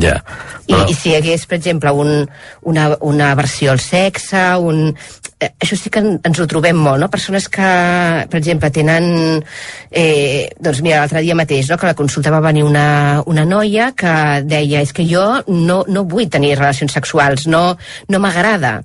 Ja. 0.00 0.20
I, 0.66 0.76
I 0.88 0.94
si 0.94 1.10
hi 1.10 1.16
hagués, 1.18 1.44
per 1.48 1.58
exemple, 1.58 1.92
un, 1.92 2.24
una, 2.70 2.86
una 3.00 3.32
aversió 3.32 3.72
al 3.72 3.80
sexe, 3.82 4.40
un... 4.62 4.94
eh, 5.38 5.50
això 5.58 5.76
sí 5.76 5.90
que 5.92 6.00
en, 6.00 6.14
ens 6.24 6.40
ho 6.40 6.46
trobem 6.48 6.78
molt, 6.78 7.02
no? 7.02 7.10
Persones 7.12 7.48
que, 7.52 7.68
per 8.30 8.40
exemple, 8.40 8.70
tenen... 8.72 9.42
Eh, 9.90 10.48
doncs 10.62 10.80
mira, 10.86 11.02
l'altre 11.02 11.24
dia 11.26 11.36
mateix, 11.38 11.68
no?, 11.68 11.78
que 11.80 11.90
la 11.90 11.98
consulta 11.98 12.32
va 12.32 12.40
venir 12.44 12.64
una, 12.68 12.86
una 13.26 13.44
noia 13.48 13.90
que 13.96 14.14
deia 14.46 14.80
és 14.86 14.94
que 14.96 15.06
jo 15.08 15.26
no, 15.50 15.82
no 15.88 16.06
vull 16.08 16.30
tenir 16.32 16.56
relacions 16.56 16.94
sexuals, 16.94 17.46
no, 17.50 17.64
no 18.08 18.22
m'agrada. 18.22 18.78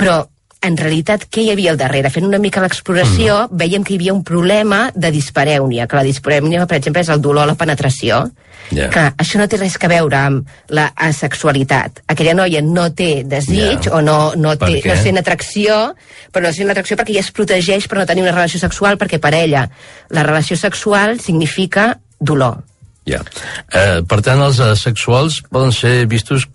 Però 0.00 0.22
en 0.62 0.76
realitat, 0.76 1.24
què 1.32 1.44
hi 1.44 1.50
havia 1.54 1.72
al 1.72 1.78
darrere? 1.80 2.10
Fent 2.12 2.26
una 2.26 2.38
mica 2.38 2.60
l'exploració, 2.60 3.46
mm. 3.46 3.58
veiem 3.62 3.84
que 3.84 3.94
hi 3.94 3.98
havia 4.00 4.14
un 4.14 4.22
problema 4.24 4.90
de 4.94 5.10
disparèunia, 5.14 5.86
que 5.88 5.96
la 5.96 6.04
disparèunia, 6.04 6.66
per 6.68 6.76
exemple, 6.76 7.00
és 7.00 7.08
el 7.12 7.22
dolor 7.24 7.46
a 7.46 7.52
la 7.52 7.58
penetració, 7.60 8.28
Ja. 8.70 8.86
que 8.92 9.02
això 9.18 9.38
no 9.40 9.48
té 9.50 9.56
res 9.56 9.74
a 9.80 9.88
veure 9.90 10.16
amb 10.16 10.46
la 10.68 10.92
asexualitat. 10.94 12.04
Aquella 12.06 12.34
noia 12.34 12.60
no 12.62 12.92
té 12.94 13.24
desig 13.26 13.88
Ja. 13.88 13.96
o 13.96 14.00
no, 14.00 14.32
no, 14.36 14.54
té, 14.56 14.82
no 14.84 14.94
sent 14.94 15.18
atracció, 15.18 15.94
però 16.30 16.44
no 16.44 16.52
sent 16.52 16.70
atracció 16.70 16.96
perquè 16.96 17.10
ella 17.16 17.24
es 17.24 17.32
protegeix 17.32 17.88
per 17.88 17.98
no 17.98 18.06
tenir 18.06 18.22
una 18.22 18.32
relació 18.36 18.60
sexual, 18.60 18.98
perquè 18.98 19.18
per 19.18 19.34
ella 19.34 19.68
la 20.10 20.22
relació 20.22 20.56
sexual 20.56 21.18
significa 21.18 21.98
dolor. 22.20 22.62
Ja. 23.06 23.24
Eh, 23.72 24.02
per 24.06 24.20
tant, 24.22 24.40
els 24.44 24.60
asexuals 24.60 25.42
poden 25.50 25.72
ser 25.72 26.06
vistos, 26.06 26.46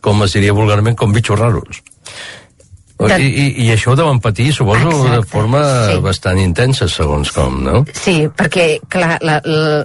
com 0.00 0.24
es 0.24 0.32
diria 0.32 0.56
vulgarment, 0.56 0.96
com 0.96 1.12
bitxos 1.12 1.38
raros. 1.38 1.82
De- 3.00 3.16
I, 3.22 3.28
i, 3.28 3.46
I 3.64 3.70
això 3.72 3.94
ho 3.94 3.96
deuen 3.96 4.20
patir, 4.20 4.50
suposo, 4.52 4.90
Exacte, 4.90 5.16
de 5.16 5.22
forma 5.30 5.62
sí. 5.88 5.96
bastant 6.04 6.40
intensa, 6.42 6.88
segons 6.90 7.32
com, 7.32 7.60
no? 7.64 7.82
Sí, 7.96 8.28
perquè, 8.36 8.68
clar, 8.92 9.16
la, 9.24 9.40
la, 9.46 9.82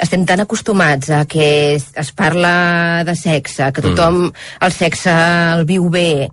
estem 0.00 0.24
tan 0.28 0.44
acostumats 0.44 1.12
a 1.12 1.24
que 1.28 1.46
es, 1.74 1.90
es 2.00 2.12
parla 2.16 3.04
de 3.04 3.16
sexe, 3.18 3.68
que 3.74 3.84
tothom 3.84 4.26
mm. 4.26 4.44
el 4.64 4.76
sexe 4.76 5.14
el 5.58 5.66
viu 5.68 5.90
bé, 5.92 6.30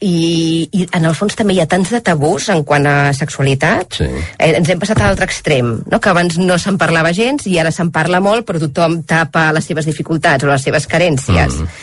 i, 0.00 0.68
i 0.76 0.84
en 0.92 1.06
el 1.08 1.14
fons 1.16 1.36
també 1.38 1.54
hi 1.56 1.60
ha 1.62 1.68
tants 1.70 1.88
de 1.94 2.02
tabús 2.04 2.50
en 2.52 2.62
quant 2.68 2.84
a 2.88 3.12
sexualitat. 3.16 3.96
Sí. 3.96 4.08
Eh, 4.36 4.50
ens 4.58 4.68
hem 4.68 4.80
passat 4.82 5.00
a 5.00 5.08
l'altre 5.08 5.24
extrem, 5.28 5.70
no? 5.88 6.00
que 6.00 6.12
abans 6.12 6.36
no 6.40 6.58
se'n 6.60 6.76
parlava 6.80 7.14
gens 7.16 7.46
i 7.48 7.56
ara 7.60 7.72
se'n 7.72 7.90
parla 7.94 8.20
molt, 8.20 8.44
però 8.48 8.60
tothom 8.60 9.00
tapa 9.08 9.48
les 9.56 9.64
seves 9.64 9.88
dificultats 9.88 10.44
o 10.44 10.50
les 10.50 10.66
seves 10.68 10.88
carències. 10.90 11.62
Mm. 11.62 11.78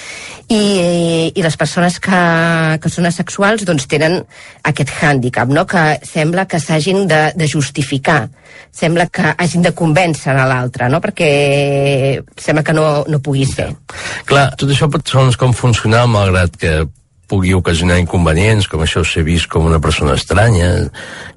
I, 0.52 1.32
i 1.34 1.44
les 1.44 1.56
persones 1.58 2.00
que, 2.04 2.20
que 2.84 2.90
són 2.92 3.08
asexuals 3.08 3.64
doncs 3.68 3.88
tenen 3.90 4.20
aquest 4.68 4.92
hàndicap, 5.00 5.52
no? 5.54 5.66
que 5.70 5.84
sembla 6.08 6.46
que 6.50 6.60
s'hagin 6.60 7.08
de, 7.08 7.22
de 7.36 7.48
justificar, 7.48 8.28
sembla 8.72 9.08
que 9.08 9.34
hagin 9.38 9.64
de 9.64 9.72
convèncer 9.78 10.36
a 10.36 10.48
l'altre, 10.50 10.90
no? 10.92 11.00
perquè 11.04 11.30
sembla 12.36 12.66
que 12.66 12.76
no, 12.76 12.88
no 13.08 13.22
pugui 13.24 13.48
ser. 13.50 13.72
Clar, 14.30 14.50
tot 14.60 14.74
això 14.74 14.92
pot 14.92 15.08
segons 15.08 15.40
com 15.40 15.56
funcionar, 15.56 16.06
malgrat 16.12 16.60
que 16.60 16.76
pugui 17.34 17.54
ocasionar 17.56 17.98
inconvenients, 18.02 18.68
com 18.70 18.84
això 18.84 19.02
ser 19.08 19.24
vist 19.26 19.48
com 19.50 19.66
una 19.66 19.80
persona 19.82 20.18
estranya, 20.20 20.70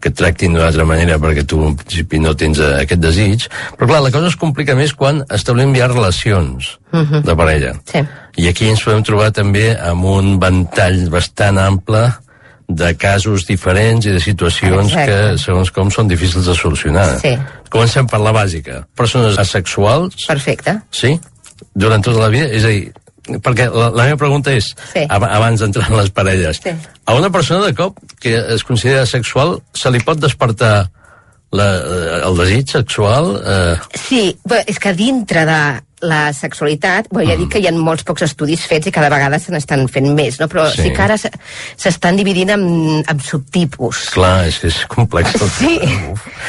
que 0.02 0.10
et 0.10 0.18
tractin 0.18 0.56
d'una 0.56 0.66
altra 0.68 0.84
manera 0.88 1.16
perquè 1.22 1.46
tu 1.48 1.62
en 1.64 1.76
principi 1.78 2.20
no 2.20 2.34
tens 2.36 2.60
eh, 2.60 2.72
aquest 2.82 3.02
desig. 3.02 3.46
Però 3.78 3.88
clar, 3.92 4.02
la 4.04 4.12
cosa 4.14 4.28
es 4.32 4.36
complica 4.40 4.76
més 4.76 4.92
quan 4.98 5.22
establim 5.32 5.72
ja 5.78 5.88
relacions 5.92 6.74
de 7.24 7.34
parella. 7.38 7.74
Sí. 7.88 8.02
I 8.36 8.48
aquí 8.50 8.68
ens 8.68 8.82
podem 8.84 9.02
trobar 9.06 9.30
també 9.32 9.70
amb 9.80 10.04
un 10.04 10.34
ventall 10.42 11.06
bastant 11.12 11.58
ample 11.58 12.02
de 12.68 12.90
casos 12.98 13.46
diferents 13.46 14.04
i 14.06 14.12
de 14.12 14.20
situacions 14.20 14.90
Exacte. 14.92 15.06
que, 15.06 15.38
segons 15.38 15.70
com, 15.70 15.90
són 15.94 16.08
difícils 16.10 16.46
de 16.50 16.54
solucionar. 16.58 17.20
Sí. 17.22 17.32
Comencem 17.70 18.06
per 18.10 18.18
la 18.20 18.32
bàsica. 18.34 18.82
Persones 18.98 19.38
asexuals, 19.38 20.26
Perfecte. 20.26 20.74
Sí? 20.90 21.14
Durant 21.74 22.02
tota 22.04 22.20
la 22.24 22.28
vida? 22.28 22.48
És 22.50 22.64
a 22.66 22.72
dir, 22.74 22.90
perquè 23.42 23.70
la, 23.72 23.88
la 23.94 24.08
meva 24.10 24.18
pregunta 24.20 24.52
és, 24.52 24.72
Sí. 24.92 25.06
ab 25.08 25.24
abans 25.30 25.60
d'entrar 25.62 25.88
en 25.90 25.96
les 25.96 26.10
parelles, 26.10 26.60
Sí. 26.62 26.74
a 27.06 27.14
una 27.14 27.30
persona 27.30 27.64
de 27.66 27.74
cop 27.74 27.96
que 28.20 28.34
es 28.54 28.64
considera 28.64 29.06
sexual 29.06 29.60
se 29.72 29.90
li 29.90 30.00
pot 30.00 30.18
despertar 30.18 30.90
la, 31.52 31.68
eh, 31.78 32.20
el 32.26 32.36
desig 32.36 32.68
sexual? 32.68 33.40
Eh, 33.46 33.76
Sí, 33.94 34.36
bé, 34.44 34.64
és 34.66 34.78
que 34.78 34.92
dintre 34.92 35.46
de 35.46 35.60
la 36.04 36.32
sexualitat, 36.36 37.06
bé, 37.10 37.22
ja 37.24 37.36
dic 37.40 37.48
que 37.54 37.58
hi 37.62 37.66
ha 37.66 37.72
molts 37.72 38.04
pocs 38.04 38.26
estudis 38.26 38.66
fets 38.68 38.86
i 38.86 38.92
cada 38.92 39.08
vegada 39.08 39.38
se 39.40 39.50
n'estan 39.54 39.86
fent 39.88 40.10
més, 40.14 40.36
no? 40.38 40.46
però 40.48 40.66
Sí. 40.70 40.82
sí, 40.82 40.90
que 40.92 41.02
ara 41.02 41.16
se- 41.16 41.30
s'estan 41.76 42.16
dividint 42.16 42.50
en, 42.52 42.64
en 43.08 43.20
subtipus. 43.24 44.10
clar, 44.12 44.46
és 44.46 44.58
que 44.60 44.68
és 44.68 44.82
complex 44.92 45.32
tot. 45.38 45.48
Sí, 45.56 45.78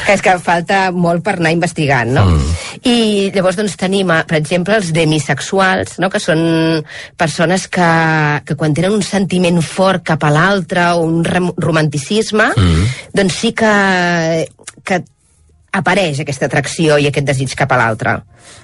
que 0.04 0.12
és 0.12 0.20
que 0.22 0.36
falta 0.38 0.90
molt 0.92 1.24
per 1.24 1.38
anar 1.38 1.52
investigant, 1.56 2.12
no? 2.12 2.26
Mm. 2.26 2.52
I 2.92 3.30
llavors 3.34 3.56
doncs 3.56 3.76
tenim, 3.80 4.10
eh, 4.10 4.22
per 4.28 4.36
exemple, 4.36 4.76
els 4.76 4.92
demisexuals, 4.92 5.98
no? 5.98 6.10
que 6.10 6.20
són 6.20 6.84
persones 7.16 7.68
que, 7.68 7.88
que 8.44 8.54
quan 8.54 8.74
tenen 8.74 8.92
un 8.92 9.02
sentiment 9.02 9.62
fort 9.62 10.04
cap 10.04 10.24
a 10.24 10.30
l'altre 10.30 10.90
o 10.92 11.00
un 11.08 11.24
rom- 11.24 11.54
romanticisme, 11.56 12.52
mm. 12.54 12.84
doncs 13.16 13.34
sí 13.40 13.52
que, 13.56 13.72
que 14.84 15.02
apareix 15.72 16.20
aquesta 16.22 16.46
atracció 16.48 16.96
i 16.98 17.06
aquest 17.10 17.26
desig 17.28 17.52
cap 17.58 17.72
a 17.72 17.78
l'altre. 17.80 18.14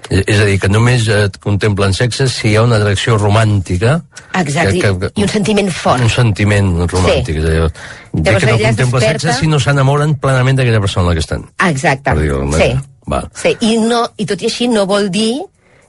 És, 0.08 0.38
a 0.40 0.44
dir, 0.48 0.58
que 0.60 0.68
només 0.68 1.06
et 1.12 1.36
contemplen 1.42 1.92
sexe 1.96 2.26
si 2.32 2.50
hi 2.50 2.56
ha 2.56 2.62
una 2.64 2.76
atracció 2.80 3.16
romàntica. 3.20 3.98
Exacte, 4.40 5.10
i 5.14 5.22
un 5.26 5.28
sentiment 5.32 5.70
fort. 5.70 6.02
Un 6.02 6.10
sentiment 6.12 6.72
romàntic. 6.88 7.38
Sí. 7.40 7.44
Dir 7.44 8.24
Llavors 8.24 8.44
que 8.44 8.50
no 8.50 8.58
contempla 8.58 9.00
desperta- 9.00 9.28
sexe 9.32 9.40
si 9.40 9.46
no 9.50 9.60
s'enamoren 9.60 10.16
plenament 10.22 10.58
d'aquella 10.60 10.80
persona 10.80 11.04
amb 11.04 11.10
la 11.12 11.14
que 11.14 11.24
estan. 11.24 11.44
Exacte. 11.68 12.14
Sí. 12.58 12.70
Val. 13.06 13.28
sí. 13.36 13.56
I, 13.60 13.76
no, 13.84 14.06
I 14.16 14.24
tot 14.24 14.40
i 14.40 14.46
així 14.48 14.68
no 14.68 14.86
vol 14.88 15.10
dir 15.12 15.42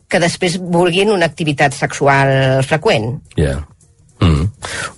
que 0.08 0.20
després 0.20 0.60
vulguin 0.60 1.10
una 1.12 1.26
activitat 1.26 1.74
sexual 1.74 2.62
freqüent. 2.68 3.22
Ja. 3.40 3.56
Mm. 4.24 4.46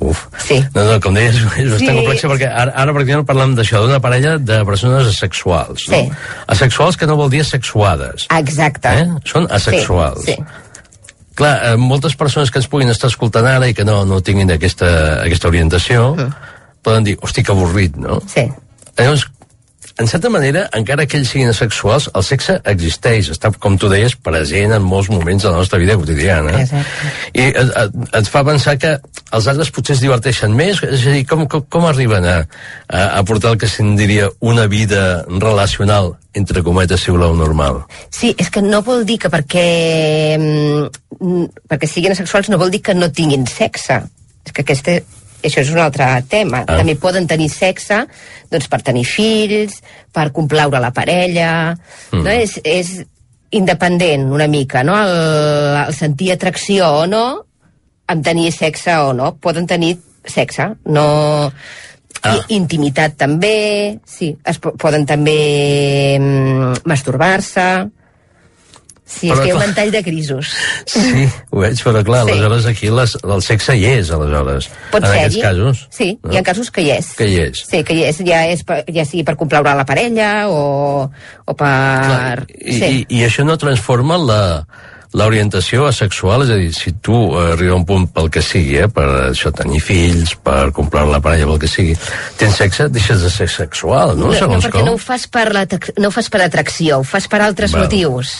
Uf. 0.05 0.27
Sí. 0.45 0.59
No, 0.75 0.83
no, 0.86 1.00
com 1.01 1.15
deies, 1.17 1.36
és 1.57 1.71
bastant 1.71 1.79
Sí. 1.81 1.95
complex 1.95 2.24
perquè 2.29 2.50
ara, 2.51 2.71
ara 2.75 2.93
per 2.93 3.01
exemple, 3.01 3.25
parlem 3.31 3.55
d'això, 3.57 3.81
d'una 3.86 4.00
parella 4.03 4.36
de 4.38 4.59
persones 4.65 5.07
asexuals. 5.09 5.88
No? 5.89 5.97
Sí. 5.97 6.12
Asexuals 6.53 6.97
que 6.97 7.07
no 7.09 7.15
vol 7.17 7.31
dir 7.33 7.41
asexuades. 7.41 8.27
Exacte. 8.38 8.93
Eh? 9.01 9.07
Són 9.25 9.47
asexuals. 9.50 10.24
Sí, 10.25 10.38
sí. 10.38 10.43
Clar, 11.38 11.55
eh, 11.71 11.75
moltes 11.77 12.15
persones 12.17 12.50
que 12.50 12.57
ens 12.62 12.69
puguin 12.69 12.89
estar 12.89 13.09
escoltant 13.12 13.45
ara 13.45 13.67
i 13.69 13.74
que 13.77 13.86
no, 13.86 14.00
no 14.09 14.21
tinguin 14.25 14.50
aquesta, 14.55 14.88
aquesta 15.21 15.50
orientació 15.51 16.15
poden 16.81 17.03
dir, 17.03 17.17
hosti, 17.21 17.43
que 17.43 17.51
avorrit, 17.51 17.97
no? 18.00 18.21
Sí. 18.31 18.45
Llavors, 18.97 19.27
en 20.00 20.08
certa 20.08 20.30
manera, 20.30 20.68
encara 20.77 21.08
que 21.10 21.18
ells 21.18 21.32
siguin 21.34 21.50
asexuals, 21.50 22.10
el 22.13 22.24
sexe 22.25 22.60
existeix, 22.70 23.32
està, 23.34 23.50
com 23.58 23.77
tu 23.82 23.89
deies, 23.89 24.13
present 24.22 24.75
en 24.75 24.86
molts 24.86 25.10
moments 25.10 25.42
de 25.42 25.50
la 25.50 25.58
nostra 25.63 25.80
vida 25.82 25.96
quotidiana. 25.98 26.54
Exacte. 26.62 27.13
I 27.34 27.48
et, 27.48 27.58
et, 27.82 27.98
et 28.20 28.30
fa 28.30 28.44
pensar 28.46 28.77
que 28.82 28.94
els 29.34 29.50
altres 29.50 29.72
potser 29.74 29.96
es 29.98 30.04
diverteixen 30.06 30.54
més, 30.54 30.84
és 30.86 31.08
a 31.10 31.16
dir, 31.16 31.25
com, 31.30 31.48
com, 31.50 31.66
com 31.66 31.89
arriben 31.89 32.27
a, 32.30 32.38
a, 32.88 33.04
a 33.18 33.24
portar 33.25 33.56
el 33.56 33.62
que 33.62 33.70
se'n 33.72 33.96
diria 33.98 34.30
una 34.39 34.68
vida 34.70 35.25
relacional, 35.27 36.13
entre 36.38 36.62
cometes, 36.62 37.01
si 37.01 37.12
voleu, 37.12 37.34
normal? 37.34 37.82
Sí, 38.13 38.36
és 38.38 38.54
que 38.54 38.62
no 38.62 38.84
vol 38.86 39.01
dir 39.10 39.18
que 39.24 39.34
perquè, 39.34 39.68
mm, 40.38 41.48
perquè 41.66 41.89
siguin 41.89 42.13
asexuals 42.13 42.51
no 42.54 42.62
vol 42.62 42.70
dir 42.70 42.84
que 42.86 42.94
no 42.94 43.10
tinguin 43.10 43.50
sexe. 43.50 44.04
És 44.46 44.54
que 44.54 44.63
este, 44.72 45.01
això 45.44 45.62
és 45.62 45.72
un 45.74 45.82
altre 45.84 46.08
tema. 46.29 46.63
Ah. 46.65 46.79
També 46.79 46.98
poden 47.00 47.27
tenir 47.29 47.50
sexe 47.53 48.03
doncs, 48.51 48.70
per 48.72 48.82
tenir 48.86 49.06
fills, 49.08 49.82
per 50.13 50.32
complaure 50.36 50.82
la 50.82 50.94
parella... 50.96 51.51
Mm. 52.12 52.24
No? 52.24 52.32
És, 52.32 52.58
és 52.63 52.96
independent 53.58 54.27
una 54.34 54.48
mica, 54.51 54.84
no? 54.84 54.96
El, 55.00 55.84
el 55.86 55.94
sentir 55.96 56.34
atracció 56.34 56.89
o 57.03 57.06
no 57.08 57.25
amb 58.08 58.24
tenir 58.24 58.51
sexe 58.56 58.96
o 59.03 59.13
no. 59.13 59.36
Poden 59.41 59.67
tenir 59.67 59.98
sexe, 60.27 60.72
no... 60.86 61.08
Ah. 62.17 62.34
I, 62.34 62.56
intimitat 62.56 63.13
també, 63.13 64.00
sí, 64.10 64.32
es 64.41 64.58
po 64.58 64.72
poden 64.79 65.06
també 65.06 66.17
mm, 66.17 66.82
masturbar-se... 66.89 67.67
Sí, 69.07 69.29
Però 69.29 69.37
és 69.37 69.39
que 69.39 69.47
hi 69.47 69.51
ha 69.53 69.55
un 69.55 69.61
ventall 69.63 69.91
de 69.93 70.01
grisos. 70.03 70.49
Sí, 70.91 71.23
ho 71.49 71.61
veig, 71.63 71.79
però 71.79 72.03
clar, 72.03 72.25
Sí. 72.27 72.33
aleshores 72.33 72.65
aquí 72.67 72.89
les, 72.91 73.13
el 73.23 73.41
sexe 73.45 73.77
hi 73.79 73.85
és, 73.93 74.11
aleshores. 74.11 74.67
Pot 74.91 75.03
en 75.03 75.09
ser 75.09 75.21
aquests 75.21 75.41
casos. 75.45 75.85
Sí, 75.95 76.09
no? 76.23 76.33
hi 76.33 76.37
ha 76.37 76.43
casos 76.43 76.71
que 76.75 76.83
hi 76.83 76.91
és. 76.97 77.13
Que 77.15 77.29
hi 77.31 77.39
és. 77.45 77.63
Sí, 77.69 77.83
que 77.87 77.95
hi 77.95 78.03
és, 78.09 78.19
ja, 78.27 78.43
és 78.51 78.65
per, 78.67 78.81
ja 78.91 79.07
sigui 79.07 79.23
per 79.23 79.37
complaure 79.39 79.77
la 79.79 79.87
parella 79.87 80.33
o, 80.51 81.07
o 81.07 81.55
per... 81.55 81.71
Clar, 82.11 82.45
i, 82.51 82.75
sí. 82.75 82.91
i, 83.07 83.07
I 83.21 83.23
això 83.29 83.47
no 83.47 83.55
transforma 83.57 84.19
la 84.19 84.43
l'orientació 85.17 85.85
asexual, 85.87 86.43
és 86.43 86.51
a 86.51 86.57
dir, 86.59 86.73
si 86.75 86.91
tu 87.03 87.15
eh, 87.15 87.53
arriba 87.53 87.73
a 87.73 87.79
un 87.79 87.85
punt 87.87 88.09
pel 88.13 88.27
que 88.33 88.43
sigui, 88.43 88.75
eh, 88.83 88.89
per 88.91 89.05
això 89.29 89.53
tenir 89.55 89.79
fills, 89.81 90.35
per 90.43 90.73
comprar 90.75 91.05
la 91.07 91.21
parella, 91.23 91.47
pel 91.53 91.61
que 91.63 91.71
sigui, 91.71 91.95
tens 92.37 92.59
sexe, 92.59 92.89
deixes 92.91 93.23
de 93.23 93.31
ser 93.31 93.47
sexual, 93.49 94.17
no? 94.19 94.33
no, 94.33 94.35
no, 94.35 94.59
perquè 94.59 94.81
com. 94.81 94.91
no 94.91 94.97
ho 94.97 95.01
fas 95.01 95.29
per 95.31 95.47
la 95.55 95.63
no 95.97 96.11
ho 96.11 96.13
fas 96.13 96.29
per 96.33 96.43
atracció, 96.43 96.99
ho 96.99 97.07
fas 97.07 97.29
per 97.31 97.41
altres 97.45 97.71
Val. 97.71 97.87
motius. 97.87 98.35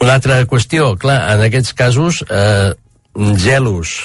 Una 0.00 0.14
altra 0.16 0.38
qüestió, 0.48 0.94
clar, 1.00 1.18
en 1.34 1.42
aquests 1.44 1.74
casos, 1.76 2.22
eh, 2.30 2.72
gelos 3.42 3.98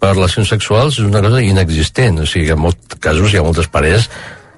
per 0.00 0.14
relacions 0.14 0.48
sexuals 0.48 0.98
és 1.00 1.04
una 1.04 1.20
cosa 1.24 1.42
inexistent, 1.44 2.22
o 2.24 2.28
sigui, 2.28 2.50
en 2.54 2.62
molts 2.64 2.96
casos 3.00 3.32
hi 3.32 3.40
ha 3.40 3.44
moltes 3.44 3.68
parelles 3.72 4.08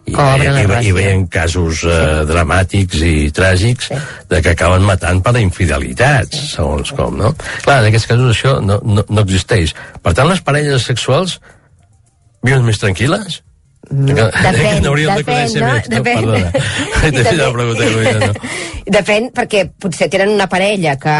i, 0.07 0.13
la 0.15 0.37
i, 0.39 0.47
i, 0.47 0.89
i 0.89 0.93
veien 0.95 1.25
casos 1.27 1.81
eh, 1.83 2.23
dramàtics 2.29 3.01
i 3.03 3.15
tràgics 3.35 3.89
Sí. 3.91 3.99
de 4.31 4.41
que 4.43 4.53
acaben 4.55 4.87
matant 4.87 5.23
per 5.25 5.35
infidelitats, 5.41 6.53
segons 6.55 6.93
com, 6.95 7.17
no? 7.19 7.33
Clar, 7.65 7.81
en 7.83 7.89
aquests 7.91 8.07
casos 8.13 8.31
això 8.37 8.57
no, 8.63 8.79
no, 8.87 9.03
no 9.09 9.25
existeix. 9.27 9.75
Per 10.03 10.15
tant, 10.15 10.31
les 10.31 10.43
parelles 10.47 10.87
sexuals 10.87 11.41
viuen 12.47 12.63
més 12.63 12.79
tranquil·les? 12.79 13.41
Depèn, 13.87 14.83
depèn, 14.83 15.23
conèixer 15.23 15.61
no? 15.63 15.67
més, 15.71 15.87
no? 15.87 15.97
Depèn. 15.97 16.17
Perdona. 16.25 16.51
No? 18.87 19.31
Perquè 19.37 19.61
potser 19.83 20.09
tenen 20.11 20.33
una 20.33 20.47
parella 20.51 20.97
que, 20.99 21.15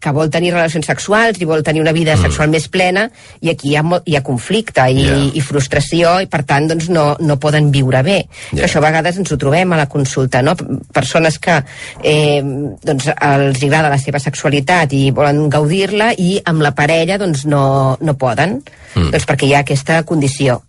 que 0.00 0.12
vol 0.14 0.30
tenir 0.32 0.52
relacions 0.54 0.88
sexuals 0.88 1.40
i 1.40 1.48
vol 1.48 1.64
tenir 1.64 1.82
una 1.84 1.92
vida 1.96 2.16
sexual 2.20 2.50
més 2.52 2.68
plena 2.72 3.06
i 3.40 3.50
aquí 3.52 3.72
hi 3.72 3.76
ha, 3.80 3.84
hi 4.04 4.16
ha 4.16 4.22
conflicte 4.24 4.84
i, 4.88 5.02
Ja. 5.02 5.18
i 5.34 5.42
frustració 5.44 6.14
i 6.22 6.28
per 6.32 6.42
tant 6.48 6.68
doncs, 6.70 6.88
no, 6.92 7.16
no 7.20 7.38
poden 7.42 7.70
viure 7.74 8.02
bé. 8.06 8.18
Que 8.52 8.64
Això 8.68 8.80
a 8.80 8.86
vegades 8.86 9.18
ens 9.20 9.32
ho 9.32 9.40
trobem 9.40 9.72
a 9.72 9.80
la 9.80 9.88
consulta, 9.92 10.42
no? 10.44 10.54
Persones 10.92 11.38
que 11.42 11.58
eh, 12.02 12.40
doncs, 12.84 13.08
els 13.12 13.64
agrada 13.64 13.92
la 13.92 14.00
seva 14.00 14.20
sexualitat 14.22 14.92
i 14.96 15.06
volen 15.14 15.48
gaudir-la 15.52 16.12
i 16.16 16.36
amb 16.44 16.64
la 16.64 16.74
parella 16.76 17.18
doncs, 17.20 17.46
no, 17.48 17.96
no 18.00 18.16
poden, 18.20 18.60
mm. 18.94 19.10
doncs 19.12 19.28
perquè 19.28 19.48
hi 19.48 19.56
ha 19.56 19.64
aquesta 19.66 20.02
condició 20.08 20.62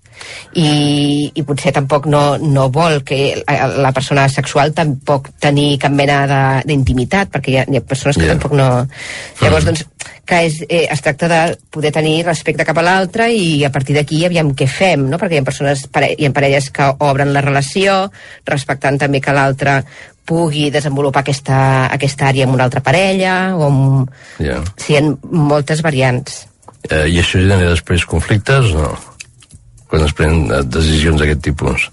i, 0.60 1.32
i 1.34 1.43
potser 1.47 1.73
tampoc 1.76 2.06
no, 2.12 2.38
no 2.38 2.67
vol 2.73 3.02
que 3.08 3.19
la, 3.47 3.67
la 3.88 3.91
persona 3.95 4.28
sexual 4.30 4.73
tampoc 4.76 5.32
tenir 5.41 5.78
cap 5.82 5.91
mena 5.95 6.21
de- 6.30 6.63
d'intimitat, 6.69 7.32
perquè 7.34 7.54
hi 7.54 7.58
ha, 7.62 7.65
hi 7.69 7.80
ha 7.80 7.86
persones 7.88 8.17
que 8.17 8.28
Ja. 8.28 8.36
tampoc 8.36 8.54
no... 8.58 8.67
Llavors, 9.41 9.65
doncs, 9.65 9.86
que 10.26 10.38
és, 10.47 10.62
eh, 10.69 10.86
es 10.91 11.02
tracta 11.04 11.28
de 11.28 11.39
poder 11.73 11.91
tenir 11.91 12.21
respecte 12.26 12.63
cap 12.63 12.78
a 12.80 12.84
l'altre 12.86 13.28
i 13.36 13.63
a 13.67 13.71
partir 13.73 13.95
d'aquí 13.97 14.21
aviam 14.26 14.54
què 14.56 14.67
fem, 14.71 15.10
no? 15.12 15.17
Perquè 15.19 15.36
hi 15.36 15.41
ha 15.41 15.47
persones, 15.49 15.88
pare, 15.91 16.13
hi 16.17 16.30
ha 16.30 16.32
parelles 16.36 16.69
que 16.71 16.88
obren 17.04 17.34
la 17.36 17.41
relació, 17.43 17.97
respectant 18.47 18.97
també 19.02 19.19
que 19.21 19.34
l'altre 19.36 19.82
pugui 20.23 20.69
desenvolupar 20.71 21.26
aquesta, 21.26 21.89
aquesta 21.91 22.30
àrea 22.30 22.45
amb 22.47 22.56
una 22.56 22.63
altra 22.69 22.80
parella, 22.86 23.34
o 23.58 23.65
amb... 23.67 24.13
Ja. 24.39 24.62
Sí, 24.80 24.93
hi 24.93 25.02
ha 25.02 25.04
moltes 25.36 25.82
variants. 25.84 26.45
Eh, 26.88 27.10
I 27.12 27.19
això 27.19 27.39
genera 27.43 27.67
després 27.73 28.06
conflictes 28.08 28.71
o 28.71 28.80
no? 28.86 28.93
Quan 29.93 30.08
es 30.08 30.13
prenen 30.17 30.47
decisions 30.73 31.21
d'aquest 31.21 31.43
tipus. 31.45 31.84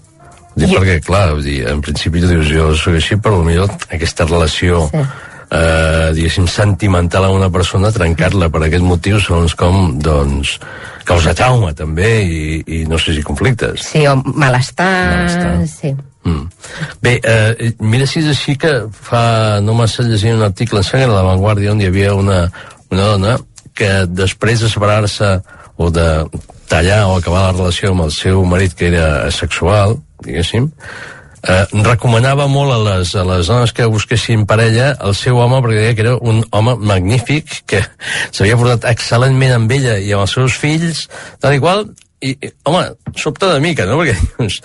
Dic 0.57 0.71
Jo- 0.71 0.79
perquè, 0.81 0.95
clar, 1.05 1.27
vull 1.35 1.43
dir, 1.45 1.59
en 1.69 1.83
principi 1.85 2.19
tu 2.23 2.31
dius, 2.31 2.47
jo 2.49 2.71
soc 2.75 2.95
així, 2.97 3.15
però 3.21 3.37
potser 3.43 3.93
aquesta 3.93 4.25
relació 4.25 4.87
Sí. 4.89 4.97
eh, 5.51 6.09
diguéssim, 6.15 6.47
sentimental 6.47 7.25
amb 7.27 7.35
una 7.35 7.49
persona, 7.51 7.91
trencar-la 7.91 8.49
per 8.49 8.63
aquest 8.63 8.83
motiu, 8.83 9.19
segons 9.19 9.53
com, 9.53 9.99
doncs, 9.99 10.57
causa 11.05 11.33
trauma, 11.35 11.73
també, 11.75 12.23
i, 12.23 12.63
i 12.67 12.85
no 12.89 12.97
sé 12.97 13.13
si 13.13 13.21
conflictes. 13.21 13.83
Sí, 13.91 14.05
o 14.07 14.15
malestar... 14.15 14.87
Malestar. 15.11 15.67
Sí. 15.67 15.93
Mm. 16.23 16.47
Bé, 17.01 17.19
eh, 17.23 17.73
mira 17.79 18.05
si 18.07 18.19
és 18.21 18.27
així 18.33 18.55
que 18.57 18.73
fa 18.93 19.59
no 19.61 19.73
massa 19.73 20.03
llegint 20.03 20.35
un 20.37 20.43
article 20.45 20.79
en 20.81 20.83
sang 20.85 21.03
a 21.03 21.07
La 21.07 21.23
Vanguardia 21.25 21.71
on 21.73 21.81
hi 21.81 21.87
havia 21.89 22.13
una, 22.13 22.43
una 22.91 23.07
dona 23.13 23.37
que 23.73 24.05
després 24.07 24.61
de 24.61 24.69
separar-se 24.69 25.31
o 25.77 25.89
de 25.89 26.05
tallar 26.71 27.01
o 27.09 27.17
acabar 27.17 27.49
la 27.49 27.55
relació 27.57 27.91
amb 27.91 28.05
el 28.07 28.13
seu 28.15 28.45
marit 28.47 28.75
que 28.79 28.87
era 28.87 29.07
asexual, 29.27 29.97
diguéssim, 30.23 30.69
eh, 31.43 31.65
recomanava 31.83 32.47
molt 32.51 32.71
a 32.75 32.77
les, 32.85 33.15
a 33.15 33.25
les 33.27 33.49
dones 33.51 33.73
que 33.75 33.89
busquessin 33.91 34.45
parella 34.47 34.93
el 35.03 35.15
seu 35.17 35.41
home 35.41 35.59
perquè 35.63 35.81
deia 35.81 35.97
que 35.97 36.05
era 36.05 36.15
un 36.17 36.43
home 36.51 36.77
magnífic 36.93 37.63
que 37.67 37.81
s'havia 38.31 38.59
portat 38.59 38.87
excel·lentment 38.93 39.57
amb 39.57 39.75
ella 39.77 39.97
i 39.99 40.13
amb 40.15 40.23
els 40.27 40.37
seus 40.37 40.55
fills 40.61 41.07
tal 41.43 41.57
i 41.57 41.61
qual 41.63 41.85
i, 42.21 42.35
i, 42.37 42.51
home, 42.69 42.83
sobta 43.17 43.49
de 43.55 43.61
mica, 43.63 43.87
no? 43.89 43.97
Perquè 43.99 44.13
dius, 44.37 44.59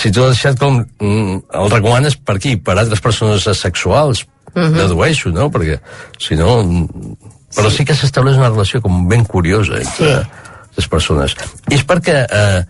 si 0.00 0.10
tu 0.10 0.24
has 0.26 0.34
deixat 0.34 0.58
com... 0.58 0.80
mm, 0.98 1.36
El 1.62 1.70
recomanes 1.70 2.16
per 2.18 2.40
qui? 2.42 2.56
Per 2.58 2.74
altres 2.74 3.00
persones 3.00 3.46
asexuals, 3.46 4.24
uh 4.50 4.64
-huh. 4.64 4.72
dedueixo, 4.80 5.30
no? 5.30 5.46
Perquè, 5.48 5.78
si 6.18 6.34
no... 6.34 6.64
mm, 6.64 7.14
Però 7.54 7.70
sí, 7.70 7.84
que 7.84 7.94
s'estableix 7.94 8.36
una 8.36 8.48
relació 8.48 8.80
com 8.80 9.06
ben 9.08 9.24
curiosa 9.24 9.78
entre 9.78 10.24
Sí. 10.24 10.50
Les 10.76 10.88
persones. 10.88 11.36
És 11.70 11.84
perquè 11.88 12.22
eh, 12.24 12.62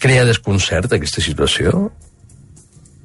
crea 0.00 0.26
desconcert 0.28 0.92
aquesta 0.92 1.22
situació? 1.24 1.88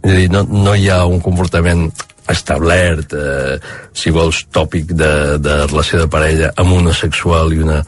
És 0.04 0.14
a 0.14 0.16
dir, 0.16 0.30
no, 0.32 0.46
no 0.48 0.76
hi 0.76 0.88
ha 0.92 1.04
un 1.08 1.20
comportament 1.24 1.90
establert, 2.30 3.14
eh, 3.14 3.58
si 3.94 4.14
vols, 4.14 4.44
tòpic 4.54 4.94
de, 4.94 5.40
de 5.42 5.56
relació 5.66 6.04
de 6.04 6.08
parella 6.12 6.54
amb 6.62 6.76
una 6.78 6.94
sexual 6.94 7.56
i 7.56 7.64
una, 7.64 7.80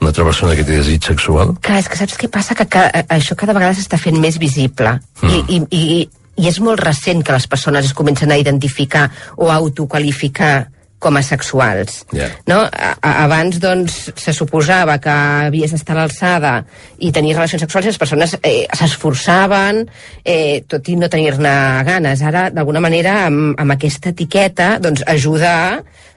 una 0.00 0.10
altra 0.10 0.24
persona 0.26 0.56
que 0.58 0.64
té 0.66 0.80
desig 0.80 1.04
sexual? 1.06 1.54
Clar, 1.62 1.78
és 1.82 1.90
que 1.90 2.00
saps 2.00 2.18
què 2.18 2.30
passa? 2.32 2.56
Que, 2.58 2.66
ca, 2.66 2.88
això 3.12 3.36
cada 3.38 3.54
vegada 3.56 3.76
s'està 3.78 4.00
fent 4.00 4.18
més 4.22 4.40
visible. 4.42 4.96
Mm. 5.22 5.32
I, 5.32 5.60
i, 5.60 5.82
i, 6.00 6.02
I 6.42 6.48
és 6.48 6.58
molt 6.64 6.80
recent 6.80 7.20
que 7.22 7.34
les 7.36 7.46
persones 7.46 7.84
es 7.84 7.92
comencen 7.92 8.32
a 8.32 8.38
identificar 8.40 9.10
o 9.36 9.50
a 9.50 9.58
autoqualificar 9.60 10.70
com 11.02 11.18
a 11.18 11.22
sexuals. 11.26 12.02
Ja. 12.14 12.28
No? 12.48 12.62
A, 12.66 12.92
a, 12.94 13.12
abans, 13.24 13.58
doncs, 13.62 13.98
se 14.16 14.34
suposava 14.36 14.98
que 15.02 15.12
havies 15.48 15.74
d'estar 15.74 15.96
a 15.96 16.02
l'alçada 16.02 16.54
i 17.02 17.10
tenir 17.14 17.34
relacions 17.36 17.64
sexuals 17.66 17.88
i 17.88 17.92
les 17.92 18.00
persones 18.00 18.36
eh, 18.40 18.62
s'esforçaven, 18.78 19.82
eh, 20.24 20.62
tot 20.70 20.88
i 20.88 20.96
no 21.00 21.10
tenir-ne 21.12 21.56
ganes. 21.88 22.22
Ara, 22.22 22.48
d'alguna 22.54 22.84
manera, 22.84 23.24
amb, 23.26 23.52
amb 23.58 23.76
aquesta 23.76 24.14
etiqueta, 24.14 24.76
doncs, 24.82 25.04
ajuda 25.10 25.52
a 25.66 25.68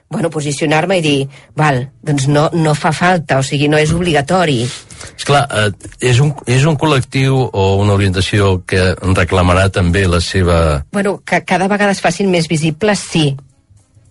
bueno, 0.08 0.30
posicionar-me 0.30 1.00
i 1.00 1.02
dir, 1.02 1.28
val, 1.58 1.80
doncs 2.06 2.28
no, 2.30 2.46
no 2.54 2.74
fa 2.78 2.92
falta, 2.94 3.40
o 3.40 3.44
sigui, 3.46 3.66
no 3.68 3.78
és 3.78 3.90
obligatori. 3.94 4.60
És 4.62 5.26
clar, 5.26 5.42
eh, 5.50 5.72
és, 6.12 6.20
un, 6.22 6.30
és 6.46 6.62
un 6.68 6.78
col·lectiu 6.78 7.40
o 7.50 7.64
una 7.82 7.96
orientació 7.96 8.60
que 8.68 8.92
reclamarà 9.16 9.66
també 9.74 10.06
la 10.06 10.22
seva... 10.22 10.84
Bueno, 10.94 11.18
que 11.26 11.42
cada 11.44 11.66
vegada 11.72 11.96
es 11.96 12.02
facin 12.04 12.30
més 12.30 12.46
visibles, 12.48 13.02
sí. 13.02 13.32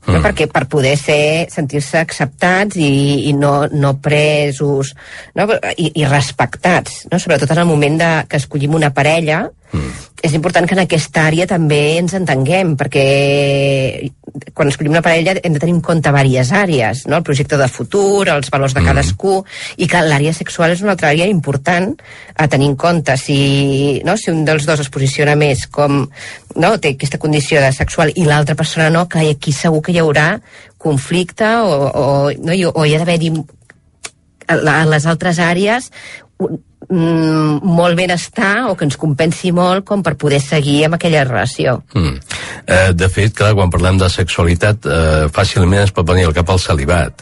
No? 0.08 0.22
perquè 0.24 0.48
per 0.52 0.66
poder 0.72 0.96
ser 1.00 1.48
sentir-se 1.52 2.00
acceptats 2.02 2.78
i, 2.78 3.30
i 3.30 3.34
no, 3.38 3.66
no 3.72 3.96
presos 4.04 4.94
no? 5.38 5.48
I, 5.76 5.92
i 6.02 6.08
respectats 6.10 7.06
no? 7.12 7.20
sobretot 7.22 7.52
en 7.56 7.64
el 7.64 7.70
moment 7.70 8.00
de, 8.02 8.12
que 8.30 8.42
escollim 8.42 8.78
una 8.78 8.92
parella 8.96 9.46
mm. 9.48 9.92
és 10.26 10.38
important 10.38 10.68
que 10.68 10.78
en 10.78 10.86
aquesta 10.86 11.26
àrea 11.30 11.50
també 11.50 11.82
ens 12.00 12.16
entenguem 12.18 12.76
perquè 12.80 13.08
quan 14.54 14.70
escollim 14.70 14.94
una 14.94 15.02
parella 15.06 15.36
hem 15.42 15.54
de 15.54 15.62
tenir 15.62 15.76
en 15.76 15.82
compte 15.82 16.12
diverses 16.12 16.52
àrees 16.56 17.06
no? 17.08 17.18
el 17.18 17.24
projecte 17.24 17.58
de 17.58 17.68
futur, 17.72 18.28
els 18.30 18.50
valors 18.52 18.74
de 18.74 18.82
Mm. 18.82 18.86
cadascú 18.86 19.44
i 19.78 19.88
que 19.88 20.02
l'àrea 20.04 20.34
sexual 20.34 20.72
és 20.72 20.82
una 20.82 20.92
altra 20.92 21.10
àrea 21.10 21.28
important 21.28 21.96
a 22.36 22.48
tenir 22.48 22.68
en 22.70 22.76
compte 22.76 23.18
si, 23.18 24.02
no? 24.06 24.18
si 24.18 24.32
un 24.32 24.46
dels 24.46 24.66
dos 24.66 24.80
es 24.80 24.90
posiciona 24.90 25.36
més 25.36 25.68
com 25.68 26.10
no? 26.56 26.78
té 26.80 26.96
aquesta 26.96 27.18
condició 27.18 27.62
de 27.62 27.72
sexual 27.72 28.12
i 28.16 28.26
l'altra 28.26 28.56
persona 28.56 28.90
no, 28.90 29.08
que 29.08 29.30
aquí 29.30 29.52
segur 29.52 29.82
que 29.82 29.92
hi 29.92 30.00
haurà 30.00 30.42
conflicte 30.78 31.48
o, 31.64 31.90
o, 31.90 32.32
no? 32.32 32.54
O 32.76 32.86
hi 32.86 32.96
ha 32.96 33.00
d'haver 33.02 33.20
a 34.48 34.86
les 34.86 35.06
altres 35.10 35.40
àrees 35.40 35.90
mm, 36.90 37.60
molt 37.64 37.96
benestar 37.98 38.70
o 38.70 38.76
que 38.76 38.86
ens 38.86 38.98
compensi 38.98 39.52
molt 39.56 39.86
com 39.86 40.04
per 40.04 40.16
poder 40.18 40.40
seguir 40.42 40.86
amb 40.86 40.96
aquella 40.98 41.24
relació. 41.24 41.82
Mm. 41.94 42.18
Eh, 42.68 42.94
de 42.94 43.10
fet, 43.10 43.34
clar, 43.38 43.54
quan 43.56 43.70
parlem 43.74 43.98
de 44.02 44.10
sexualitat, 44.10 44.86
eh, 44.86 45.26
fàcilment 45.34 45.84
es 45.84 45.92
pot 45.96 46.08
venir 46.08 46.26
al 46.26 46.34
cap 46.34 46.50
al 46.50 46.60
celibat. 46.60 47.22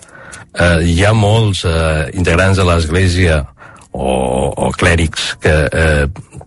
Eh, 0.54 0.84
hi 0.86 1.04
ha 1.06 1.14
molts 1.14 1.64
eh, 1.66 2.10
integrants 2.14 2.58
de 2.58 2.64
l'Església 2.68 3.40
o, 3.92 4.54
o 4.58 4.72
clèrics 4.72 5.36
que 5.42 5.54
eh, 5.72 6.06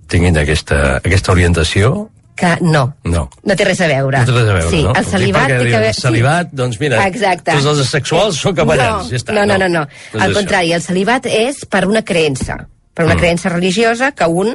tinguin 0.09 0.37
aquesta, 0.39 0.97
aquesta 1.03 1.33
orientació? 1.33 2.09
Que 2.37 2.51
no, 2.61 2.83
No. 3.09 3.23
no 3.49 3.55
té 3.57 3.65
res 3.65 3.79
a 3.81 3.87
veure. 3.89 4.19
No 4.21 4.27
té 4.29 4.33
res 4.35 4.49
a 4.51 4.55
veure, 4.59 4.69
sí, 4.71 4.83
no? 4.85 4.93
el 4.95 5.07
celibat 5.09 5.47
Sí, 5.49 5.55
té 5.57 5.65
que 5.71 5.79
veure... 5.79 5.93
celibat, 5.97 6.51
doncs 6.53 6.77
mira, 6.83 6.99
Exacte. 7.09 7.55
tots 7.57 7.65
els 7.73 7.79
asexuals 7.87 8.37
són 8.45 8.55
capellans, 8.59 9.07
no, 9.07 9.11
ja 9.11 9.17
està, 9.17 9.33
No, 9.33 9.47
no, 9.49 9.57
no, 9.57 9.69
no. 9.73 9.81
no. 9.81 9.87
Doncs 10.13 10.23
Al 10.23 10.31
això. 10.31 10.37
contrari, 10.43 10.73
el 10.77 10.83
celibat 10.85 11.27
és 11.31 11.63
per 11.65 11.87
una 11.89 12.03
creença, 12.05 12.59
per 12.97 13.05
una 13.05 13.15
Mm. 13.15 13.21
creença 13.21 13.51
religiosa 13.53 14.11
que 14.17 14.25
un 14.27 14.55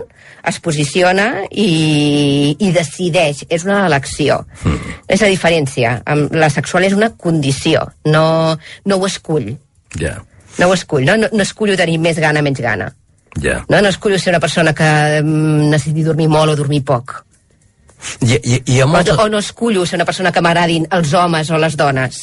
es 0.49 0.57
posiciona 0.59 1.43
i, 1.51 2.55
i 2.57 2.71
decideix. 2.73 3.43
És 3.53 3.63
una 3.67 3.85
elecció. 3.85 4.39
Mm. 4.65 4.95
És 5.07 5.21
la 5.21 5.29
diferència. 5.29 5.91
La 6.33 6.49
sexual 6.49 6.87
és 6.89 6.93
una 6.97 7.11
condició, 7.13 7.85
no, 8.09 8.57
no 8.85 8.97
ho 8.97 9.05
escull. 9.05 9.53
Ja, 9.99 10.17
No 10.57 10.67
ho 10.67 10.73
escull, 10.73 11.05
no? 11.07 11.13
No, 11.15 11.29
no 11.31 11.43
escullo 11.45 11.77
tenir 11.79 11.95
més 12.03 12.17
gana, 12.19 12.41
menys 12.43 12.59
gana. 12.59 12.89
ja. 13.39 13.61
No, 13.69 13.79
no 13.81 13.87
escullo 13.87 14.17
ser 14.19 14.33
una 14.33 14.39
persona 14.43 14.73
que 14.75 15.21
mm, 15.23 15.69
necessiti 15.71 16.03
dormir 16.03 16.27
molt 16.27 16.51
o 16.51 16.55
dormir 16.59 16.81
poc. 16.83 17.13
I, 18.19 18.33
i, 18.35 18.57
i, 18.65 18.81
amb 18.81 18.95
O, 18.95 18.99
els, 18.99 19.09
o 19.13 19.29
no 19.29 19.37
escullo 19.39 19.85
ser 19.85 19.95
una 20.01 20.05
persona 20.09 20.31
que 20.33 20.41
m'agradin 20.41 20.87
els 20.91 21.13
homes 21.13 21.49
o 21.51 21.57
les 21.61 21.77
dones. 21.77 22.19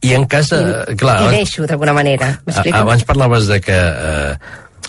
I 0.00 0.14
en 0.16 0.24
cas 0.32 0.48
de... 0.54 0.60
I, 0.94 0.96
clar, 0.96 1.18
I 1.26 1.34
deixo, 1.42 1.66
d'alguna 1.68 1.92
manera. 1.92 2.30
A-? 2.46 2.64
Abans 2.80 3.04
parlaves 3.04 3.46
de 3.50 3.60
que 3.60 3.76
eh, 3.76 4.36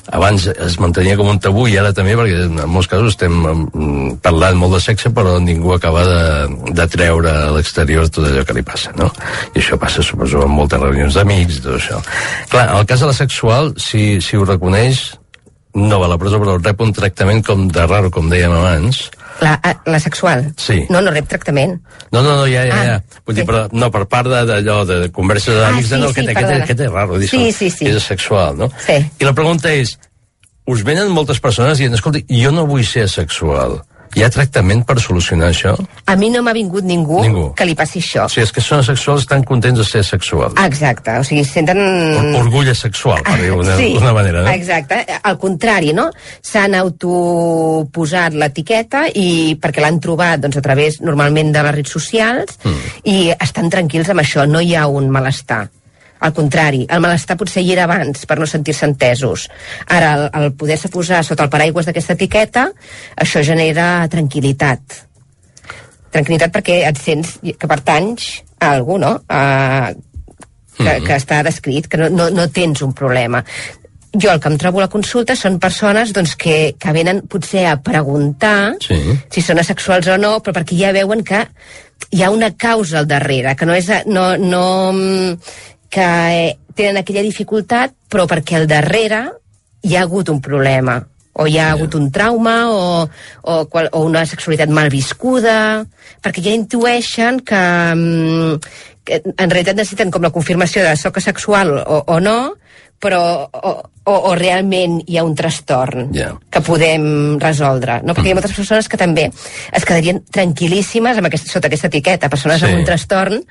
abans 0.09 0.47
es 0.49 0.77
mantenia 0.81 1.17
com 1.19 1.29
un 1.29 1.39
tabú 1.39 1.67
i 1.69 1.77
ara 1.77 1.93
també, 1.93 2.15
perquè 2.17 2.45
en 2.47 2.59
molts 2.71 2.89
casos 2.91 3.13
estem 3.13 3.37
mm, 3.43 4.17
parlant 4.25 4.57
molt 4.59 4.75
de 4.77 4.81
sexe 4.83 5.11
però 5.13 5.37
ningú 5.43 5.75
acaba 5.75 6.03
de, 6.07 6.23
de 6.73 6.87
treure 6.91 7.31
a 7.31 7.53
l'exterior 7.55 8.09
tot 8.09 8.27
allò 8.27 8.43
que 8.47 8.57
li 8.57 8.65
passa, 8.65 8.93
no? 8.97 9.11
I 9.53 9.61
això 9.61 9.77
passa, 9.81 10.03
suposo, 10.05 10.43
en 10.47 10.55
moltes 10.55 10.81
reunions 10.81 11.17
d'amics, 11.17 11.61
tot 11.65 11.77
això. 11.77 12.01
Clar, 12.51 12.67
en 12.69 12.77
el 12.81 12.89
cas 12.89 13.03
de 13.03 13.11
la 13.11 13.17
sexual, 13.17 13.73
si, 13.77 14.19
si 14.23 14.37
ho 14.37 14.47
reconeix, 14.47 15.11
no 15.73 15.99
va 15.99 16.05
a 16.05 16.09
la 16.09 16.17
presó, 16.17 16.39
però 16.41 16.57
rep 16.61 16.81
un 16.81 16.91
tractament 16.93 17.43
com 17.45 17.67
de 17.71 17.85
raro, 17.87 18.09
com 18.11 18.29
dèiem 18.29 18.51
abans. 18.51 19.09
La, 19.41 19.53
a- 19.63 19.77
la 19.89 19.99
sexual? 19.99 20.51
Sí. 20.57 20.85
No, 20.89 21.01
no 21.01 21.09
rep 21.11 21.27
tractament. 21.27 21.79
No, 22.11 22.21
no, 22.21 22.35
no, 22.35 22.45
ja, 22.45 22.65
ja, 22.67 22.75
Ah, 22.75 22.85
ja. 22.85 23.21
Vull 23.25 23.35
dir, 23.35 23.43
sí. 23.45 23.47
però 23.49 23.67
no, 23.71 23.89
per 23.91 24.05
part 24.11 24.27
de- 24.29 24.43
d'allò, 24.45 24.83
de, 24.85 24.99
de 25.05 25.11
converses 25.11 25.55
Ah, 25.55 25.69
d'amics, 25.69 25.89
sí, 25.89 25.95
no, 25.97 26.11
sí, 26.11 26.19
aquest, 26.21 26.29
aquest, 26.37 26.63
aquest 26.63 26.79
és 26.85 26.91
raro, 26.91 27.17
dir 27.17 27.29
Sí, 27.29 27.51
sí, 27.51 27.69
sí. 27.71 27.87
és 27.87 28.03
sexual, 28.03 28.57
no? 28.57 28.69
Sí. 28.85 28.99
I 29.19 29.25
la 29.25 29.33
pregunta 29.33 29.71
és, 29.73 29.97
us 30.67 30.83
venen 30.83 31.09
moltes 31.09 31.39
persones 31.39 31.77
dient, 31.79 31.93
escolta, 31.97 32.19
jo 32.29 32.51
no 32.51 32.67
vull 32.67 32.85
ser 32.85 33.07
sexual. 33.09 33.79
Hi 34.15 34.23
ha 34.25 34.29
tractament 34.29 34.81
per 34.85 34.97
solucionar 34.99 35.49
això? 35.53 35.71
A 36.11 36.15
mi 36.19 36.27
no 36.29 36.41
m'ha 36.43 36.51
vingut 36.53 36.83
ningú, 36.83 37.21
Ningú. 37.23 37.45
que 37.55 37.65
li 37.65 37.75
passi 37.79 38.01
això. 38.03 38.25
Sigui, 38.29 38.43
és 38.43 38.51
que 38.51 38.61
són 38.61 38.83
sexuals 38.83 39.21
estan 39.23 39.45
contents 39.47 39.79
de 39.79 39.85
ser 39.87 40.03
sexuals. 40.03 40.53
Exacte, 40.65 41.15
o 41.21 41.23
sigui, 41.23 41.45
senten... 41.47 41.79
Or 42.19 42.41
Orgull 42.41 42.73
sexual, 42.75 43.23
per 43.23 43.37
dir-ho 43.39 43.61
d'una 43.61 43.77
sí, 43.79 43.93
d'una 43.95 44.11
manera, 44.13 44.43
no? 44.43 44.51
exacte. 44.51 44.99
Al 45.23 45.37
contrari, 45.39 45.93
no? 45.95 46.09
S'han 46.43 46.75
autoposat 46.75 48.35
l'etiqueta 48.35 49.05
i 49.15 49.55
perquè 49.61 49.81
l'han 49.83 49.99
trobat 50.03 50.43
doncs, 50.43 50.57
a 50.59 50.65
través 50.65 50.99
normalment 51.01 51.53
de 51.55 51.63
les 51.63 51.75
redes 51.79 51.91
socials 51.95 52.57
Mm. 52.63 52.89
i 53.07 53.17
estan 53.39 53.69
tranquils 53.71 54.09
amb 54.11 54.19
això, 54.21 54.43
no 54.47 54.59
hi 54.61 54.75
ha 54.75 54.87
un 54.87 55.09
malestar. 55.09 55.69
Al 56.21 56.33
contrari, 56.37 56.83
el 56.85 57.01
malestar 57.01 57.37
potser 57.39 57.63
hi 57.65 57.71
era 57.73 57.87
abans 57.87 58.27
per 58.29 58.37
no 58.39 58.45
sentir-se 58.49 58.85
entesos. 58.85 59.47
Ara, 59.89 60.11
el, 60.13 60.27
el 60.37 60.53
poder-se 60.53 60.91
posar 60.93 61.23
sota 61.25 61.47
el 61.47 61.53
paraigües 61.53 61.89
d'aquesta 61.89 62.13
etiqueta, 62.17 62.67
això 63.25 63.41
genera 63.45 64.05
tranquil·litat. 64.11 65.01
Tranquil·litat 66.11 66.53
perquè 66.53 66.81
et 66.89 66.99
sents 67.01 67.37
que 67.41 67.69
pertanys 67.71 68.31
a 68.59 68.73
algú, 68.75 68.99
no? 69.01 69.15
A, 69.31 69.91
que, 70.77 70.97
que 71.05 71.17
està 71.17 71.41
descrit, 71.45 71.87
que 71.89 71.99
no, 72.01 72.09
no, 72.13 72.29
no 72.33 72.47
tens 72.53 72.81
un 72.85 72.93
problema. 72.97 73.43
Jo 74.11 74.33
el 74.33 74.41
que 74.43 74.49
em 74.51 74.57
trobo 74.59 74.81
a 74.81 74.85
la 74.85 74.91
consulta 74.91 75.37
són 75.39 75.59
persones 75.63 76.11
doncs, 76.11 76.35
que, 76.35 76.73
que 76.79 76.93
venen 76.95 77.23
potser 77.31 77.65
a 77.69 77.77
preguntar 77.79 78.75
Sí. 78.83 78.97
si 79.31 79.43
són 79.45 79.61
asexuals 79.61 80.09
o 80.11 80.17
no, 80.19 80.33
però 80.43 80.57
perquè 80.57 80.75
ja 80.79 80.91
veuen 80.95 81.23
que 81.23 81.45
hi 82.11 82.23
ha 82.23 82.31
una 82.33 82.51
causa 82.59 82.99
al 82.99 83.07
darrere, 83.07 83.55
que 83.55 83.65
no 83.65 83.77
és... 83.77 83.87
No, 84.05 84.33
no, 84.37 84.65
mm, 84.91 85.37
que 85.91 86.07
eh, 86.07 86.57
tenen 86.75 87.01
aquella 87.01 87.23
dificultat, 87.25 87.93
però 88.09 88.25
perquè 88.31 88.57
al 88.61 88.67
darrere 88.71 89.25
hi 89.83 89.95
ha 89.97 90.05
hagut 90.05 90.29
un 90.31 90.39
problema 90.41 90.99
o 91.33 91.45
hi 91.47 91.57
ha 91.59 91.69
hagut 91.71 91.95
un 91.95 92.09
trauma 92.11 92.55
o, 92.71 93.05
o, 93.07 93.53
qual, 93.71 93.87
o 93.95 94.01
una 94.03 94.25
sexualitat 94.27 94.69
mal 94.71 94.89
viscuda 94.91 95.85
perquè 96.21 96.43
ja 96.43 96.51
intueixen 96.55 97.39
que, 97.47 97.61
mm, 97.95 98.57
que 99.07 99.21
en 99.31 99.49
realitat 99.49 99.79
necessiten 99.79 100.11
com 100.11 100.23
la 100.27 100.33
confirmació 100.35 100.83
de 100.83 100.91
soc 100.99 101.21
asexual 101.21 101.71
o, 101.79 102.01
o 102.07 102.19
no 102.19 102.37
però 103.01 103.21
o, 103.47 103.71
o, 104.05 104.13
o 104.29 104.35
realment 104.37 104.99
hi 105.07 105.17
ha 105.17 105.23
un 105.25 105.33
trastorn 105.35 106.11
Ja. 106.13 106.33
que 106.51 106.61
podem 106.61 107.39
resoldre, 107.41 108.01
no? 108.03 108.13
Perquè 108.13 108.29
hi 108.29 108.35
ha 108.35 108.37
moltes 108.37 108.53
persones 108.53 108.91
que 108.91 108.99
també 108.99 109.29
es 109.71 109.87
quedarien 109.87 110.21
tranquil·líssimes 110.29 111.17
amb 111.17 111.31
aquest, 111.31 111.49
sota 111.49 111.71
aquesta 111.71 111.89
etiqueta, 111.89 112.29
persones 112.29 112.61
Sí. 112.61 112.67
amb 112.69 112.77
un 112.77 112.85
trastorn 112.85 113.41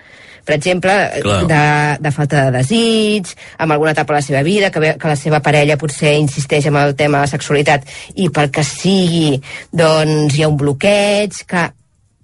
per 0.44 0.56
exemple, 0.56 0.94
Clar. 1.22 1.40
de, 1.50 1.64
de 2.04 2.12
falta 2.14 2.44
de 2.46 2.54
desig, 2.58 3.32
amb 3.58 3.74
alguna 3.76 3.94
etapa 3.96 4.14
de 4.14 4.20
la 4.20 4.26
seva 4.26 4.44
vida, 4.46 4.70
que, 4.70 4.82
ve, 4.82 4.94
que 5.00 5.10
la 5.10 5.18
seva 5.18 5.42
parella 5.44 5.78
potser 5.80 6.16
insisteix 6.18 6.70
en 6.70 6.78
el 6.80 6.94
tema 6.94 7.18
de 7.18 7.26
la 7.28 7.34
sexualitat 7.34 7.86
i 8.16 8.30
pel 8.30 8.50
que 8.54 8.64
sigui, 8.66 9.40
doncs 9.72 10.36
hi 10.36 10.44
ha 10.44 10.52
un 10.52 10.58
bloqueig, 10.60 11.42
que 11.46 11.66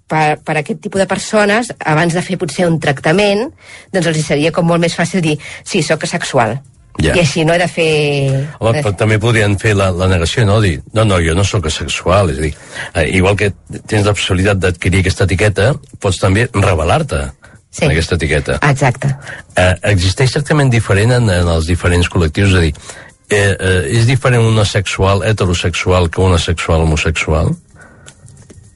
per, 0.07 0.39
per 0.45 0.57
aquest 0.61 0.81
tipus 0.83 1.03
de 1.03 1.09
persones, 1.11 1.73
abans 1.85 2.15
de 2.15 2.23
fer 2.23 2.39
potser 2.41 2.69
un 2.71 2.79
tractament, 2.83 3.51
doncs 3.93 4.13
els 4.13 4.25
seria 4.27 4.55
com 4.55 4.67
molt 4.67 4.83
més 4.83 4.97
fàcil 4.97 5.25
dir 5.25 5.37
sí, 5.65 5.83
sóc 5.83 6.07
asexual. 6.07 6.59
Ja. 6.97 7.13
I 7.13 7.21
així 7.21 7.45
no 7.45 7.53
he 7.53 7.61
de 7.61 7.67
fer... 7.69 7.91
Home, 8.57 8.81
però 8.81 8.95
també 8.97 9.19
podrien 9.21 9.59
fer 9.61 9.75
la, 9.77 9.91
la 9.93 10.09
negació, 10.09 10.47
no? 10.49 10.63
Dir, 10.65 10.79
no, 10.97 11.05
no, 11.05 11.19
jo 11.21 11.35
no 11.37 11.45
sóc 11.45 11.69
asexual. 11.69 12.33
És 12.33 12.39
a 12.39 12.45
dir, 12.47 12.53
eh, 12.95 13.05
igual 13.19 13.37
que 13.37 13.51
tens 13.85 14.07
la 14.07 14.15
possibilitat 14.17 14.63
d'adquirir 14.63 15.03
aquesta 15.05 15.27
etiqueta, 15.29 15.75
pots 16.01 16.23
també 16.23 16.47
revelar-te 16.55 17.27
Sí. 17.77 17.85
en 17.85 17.91
aquesta 17.93 18.17
etiqueta. 18.17 18.55
Exacte. 18.71 19.11
Eh, 19.57 19.75
existeix 19.93 20.33
tractament 20.33 20.71
diferent 20.73 21.13
en, 21.19 21.29
en 21.29 21.49
els 21.53 21.67
diferents 21.69 22.09
col·lectius? 22.09 22.55
És 22.55 22.57
a 22.57 22.63
dir, 22.65 22.73
eh, 23.29 23.53
eh, 23.53 23.99
és 23.99 24.07
diferent 24.09 24.47
un 24.49 24.59
asexual 24.63 25.21
heterosexual 25.29 26.09
que 26.09 26.23
un 26.25 26.33
asexual 26.39 26.87
homosexual? 26.87 27.53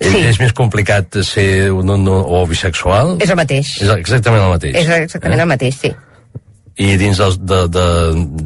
És, 0.00 0.12
Sí. 0.12 0.20
és 0.30 0.38
més 0.40 0.52
complicat 0.56 1.16
ser 1.28 1.70
un, 1.76 1.88
un, 1.92 2.06
o 2.08 2.44
bisexual? 2.48 3.18
És 3.20 3.28
el 3.32 3.36
mateix. 3.36 3.74
És 3.82 3.90
exactament 3.96 4.42
el 4.46 4.54
mateix. 4.54 4.76
És 4.80 4.88
exactament 4.88 5.40
el 5.44 5.48
mateix, 5.48 5.74
sí. 5.80 5.90
I 6.80 6.94
dins 6.96 7.18
dels, 7.20 7.34
de, 7.44 7.58
de, 7.68 7.82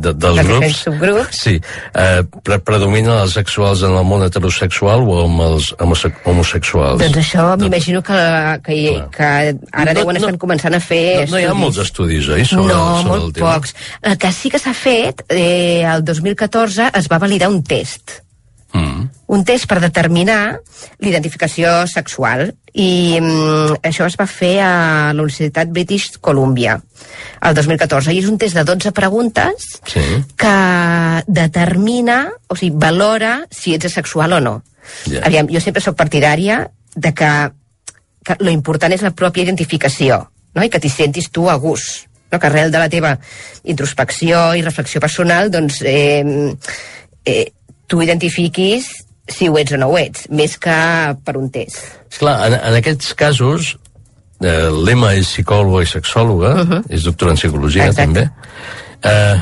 de, 0.02 0.12
dels 0.12 0.38
Dels 0.40 0.48
grups... 0.48 0.78
subgrups. 0.88 1.38
Sí. 1.44 1.52
Eh, 1.94 2.22
pre 2.42 2.58
predominen 2.66 3.12
els 3.20 3.36
sexuals 3.38 3.84
en 3.86 3.94
el 3.94 4.02
món 4.08 4.24
heterosexual 4.26 5.04
o 5.06 5.20
amb 5.28 5.44
els 5.44 5.68
homose 5.78 6.10
homosexuals? 6.26 6.98
Doncs 7.04 7.20
això 7.22 7.44
m'imagino 7.60 8.02
que, 8.02 8.18
que, 8.66 8.78
Clar. 8.90 9.06
que 9.14 9.28
ara 9.70 9.92
No, 9.94 10.00
deuen 10.00 10.18
no- 10.18 10.24
estar 10.24 10.34
començant 10.42 10.74
a 10.74 10.82
fer 10.82 11.04
No, 11.28 11.36
no 11.36 11.42
hi 11.44 11.46
ha 11.46 11.54
molts 11.54 11.78
estudis, 11.84 12.26
oi? 12.34 12.42
Sobre, 12.44 12.74
no, 12.74 12.82
sobre 13.04 13.12
molt 13.12 13.28
el 13.28 13.32
tema. 13.38 13.54
pocs. 13.54 13.74
El 14.02 14.18
que 14.18 14.32
sí 14.34 14.50
que 14.50 14.58
s'ha 14.58 14.74
fet, 14.74 15.22
eh, 15.30 15.84
el 15.94 16.02
2014 16.04 16.90
es 16.98 17.06
va 17.12 17.22
validar 17.22 17.48
un 17.54 17.62
test. 17.62 18.18
Un 19.34 19.42
test 19.46 19.66
per 19.70 19.80
determinar 19.82 20.60
l'identificació 21.02 21.84
sexual. 21.90 22.52
I 22.74 23.18
mm, 23.20 23.80
això 23.86 24.06
es 24.06 24.16
va 24.18 24.26
fer 24.30 24.56
a 24.62 24.70
la 25.14 25.22
Universitat 25.22 25.70
British 25.74 26.18
Columbia 26.20 26.76
el 27.42 27.54
2014. 27.58 28.14
I 28.14 28.22
és 28.22 28.28
un 28.30 28.38
test 28.38 28.54
de 28.58 28.64
12 28.66 28.92
preguntes 28.94 29.66
Sí. 29.90 30.04
que 30.38 30.54
determina, 31.26 32.28
o 32.48 32.56
sigui, 32.56 32.76
valora 32.78 33.40
si 33.50 33.74
ets 33.74 33.90
asexual 33.90 34.38
o 34.38 34.40
no. 34.40 34.54
Ja. 35.08 35.24
Aviam, 35.26 35.48
jo 35.50 35.60
sempre 35.60 35.82
sóc 35.82 35.96
partidària 35.96 36.68
de 36.94 37.14
que, 37.14 37.32
que 38.24 38.36
lo 38.40 38.50
important 38.52 38.92
és 38.92 39.02
la 39.02 39.14
pròpia 39.16 39.44
identificació. 39.46 40.28
no? 40.54 40.62
i 40.62 40.70
que 40.70 40.80
t'hi 40.80 40.90
sentis 40.92 41.30
tu 41.34 41.48
a 41.50 41.56
gust 41.58 42.06
no? 42.30 42.38
que 42.38 42.46
arrel 42.46 42.70
de 42.70 42.78
la 42.78 42.88
teva 42.88 43.16
introspecció 43.64 44.54
i 44.54 44.62
reflexió 44.62 45.00
personal 45.02 45.50
doncs 45.50 45.80
eh, 45.82 46.22
eh, 47.24 47.52
tu 47.90 48.02
identifiquis 48.02 48.86
si 49.28 49.48
ho 49.48 49.56
ets 49.58 49.72
o 49.72 49.78
no 49.80 49.88
ho 49.88 49.96
ets, 49.98 50.26
més 50.30 50.56
que 50.60 50.74
per 51.24 51.36
un 51.40 51.48
test. 51.50 51.80
Esclar, 52.10 52.36
en, 52.48 52.54
en 52.58 52.74
aquests 52.80 53.14
casos, 53.14 53.76
eh, 54.44 54.68
l'Emma 54.84 55.14
és 55.14 55.26
psicòloga 55.26 55.82
i 55.82 55.86
sexòloga, 55.86 56.54
uh 56.60 56.68
-huh. 56.68 56.82
és 56.90 57.02
doctora 57.04 57.32
en 57.32 57.36
psicologia 57.38 57.86
Exacte. 57.86 58.02
també, 58.04 58.30
eh, 59.02 59.40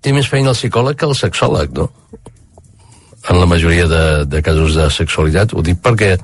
té 0.00 0.12
més 0.12 0.28
feina 0.28 0.50
el 0.50 0.56
psicòleg 0.56 0.96
que 0.96 1.06
el 1.06 1.14
sexòleg, 1.14 1.70
no? 1.72 1.90
En 3.28 3.40
la 3.40 3.46
majoria 3.46 3.86
de, 3.86 4.24
de 4.24 4.42
casos 4.42 4.74
de 4.74 4.90
sexualitat. 4.90 5.52
Ho 5.52 5.60
dic 5.62 5.76
perquè 5.82 6.16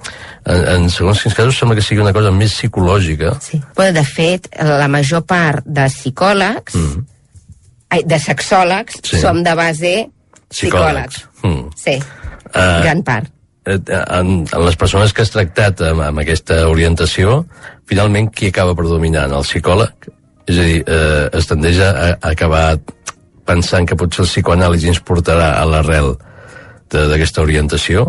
en, 0.46 0.68
en 0.68 0.90
segons 0.90 1.20
quins 1.22 1.35
casos 1.35 1.59
sembla 1.59 1.74
que 1.76 1.83
sigui 1.83 2.00
una 2.00 2.12
cosa 2.12 2.30
més 2.30 2.52
psicològica. 2.54 3.35
Sí. 3.42 3.61
Bueno, 3.76 3.92
de 3.92 4.04
fet, 4.04 4.48
la 4.62 4.88
major 4.88 5.22
part 5.22 5.64
de 5.66 5.85
psicòlegs, 5.90 6.74
Mm. 6.74 7.04
ai, 7.90 8.02
de 8.04 8.18
sexòlegs, 8.18 8.94
Sí. 9.02 9.20
som 9.20 9.42
de 9.42 9.54
base 9.54 10.09
psicòlegs. 10.48 11.24
Mm. 11.42 11.68
Sí, 11.76 11.98
Eh, 12.55 12.81
gran 12.85 13.03
part. 13.03 13.31
eh, 13.67 13.79
en, 13.88 14.45
en 14.47 14.64
les 14.64 14.77
persones 14.77 15.12
que 15.12 15.23
has 15.25 15.33
tractat 15.35 15.81
amb, 15.90 16.05
amb 16.09 16.23
aquesta 16.23 16.64
orientació, 16.71 17.45
finalment 17.90 18.31
qui 18.33 18.51
acaba 18.53 18.77
predominant? 18.79 19.33
El 19.33 19.47
psicòleg? 19.47 20.11
És 20.47 20.59
a 20.59 20.67
dir, 20.69 20.83
eh, 20.87 21.29
es 21.33 21.49
tendeix 21.49 21.81
a, 21.81 21.90
a 22.12 22.33
acabar 22.35 22.67
pensant 23.49 23.88
que 23.88 23.97
potser 23.97 24.25
el 24.25 24.31
psicoanàlisi 24.31 24.93
ens 24.93 25.01
portarà 25.05 25.55
a 25.61 25.64
l'arrel 25.69 26.14
d'aquesta 26.93 27.43
orientació? 27.43 28.07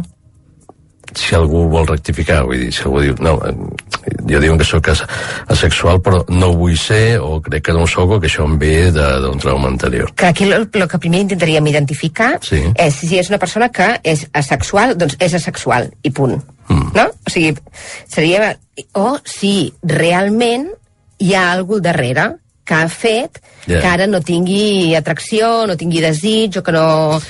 Si 1.16 1.36
algú 1.36 1.66
vol 1.72 1.88
rectificar, 1.88 2.44
vull 2.46 2.60
dir, 2.66 2.72
si 2.76 2.84
algú 2.84 3.02
diu, 3.06 3.16
no, 3.24 3.38
eh, 3.48 3.95
jo 4.30 4.40
diuen 4.40 4.58
que 4.58 4.66
sóc 4.66 4.88
as- 4.90 5.04
asexual, 5.48 6.02
però 6.02 6.24
no 6.30 6.52
ho 6.52 6.58
vull 6.58 6.78
ser, 6.78 7.20
o 7.20 7.42
crec 7.42 7.66
que 7.66 7.74
no 7.74 7.84
ho 7.84 7.88
sóc, 7.88 8.10
o 8.12 8.20
que 8.20 8.28
això 8.28 8.46
em 8.46 8.58
ve 8.60 8.92
d'un 8.92 9.40
trauma 9.40 9.68
anterior. 9.68 10.12
Que 10.16 10.28
aquí 10.28 10.44
el, 10.50 10.70
el 10.72 10.88
que 10.88 11.00
primer 11.00 11.22
intentaríem 11.26 11.68
identificar 11.68 12.40
Sí. 12.42 12.62
és 12.76 12.94
si 12.96 13.18
és 13.20 13.30
una 13.30 13.40
persona 13.40 13.70
que 13.70 14.00
és 14.04 14.28
asexual, 14.34 14.96
doncs 14.98 15.18
és 15.20 15.34
asexual, 15.34 15.92
i 16.04 16.12
punt. 16.12 16.38
Mm. 16.68 16.92
No? 16.96 17.08
O 17.26 17.30
sigui, 17.30 17.56
seria... 18.08 18.56
O 18.94 19.18
si 19.24 19.72
realment 19.84 20.68
hi 21.24 21.34
ha 21.34 21.52
algú 21.54 21.76
al 21.78 21.82
darrere 21.86 22.26
que 22.66 22.74
ha 22.76 22.90
fet 22.90 23.40
Ja. 23.68 23.80
que 23.82 23.88
ara 23.88 24.06
no 24.08 24.20
tingui 24.22 24.94
atracció, 24.96 25.66
no 25.66 25.78
tingui 25.78 26.02
desig, 26.04 26.58
o 26.60 26.64
que 26.64 26.72
no 26.76 27.22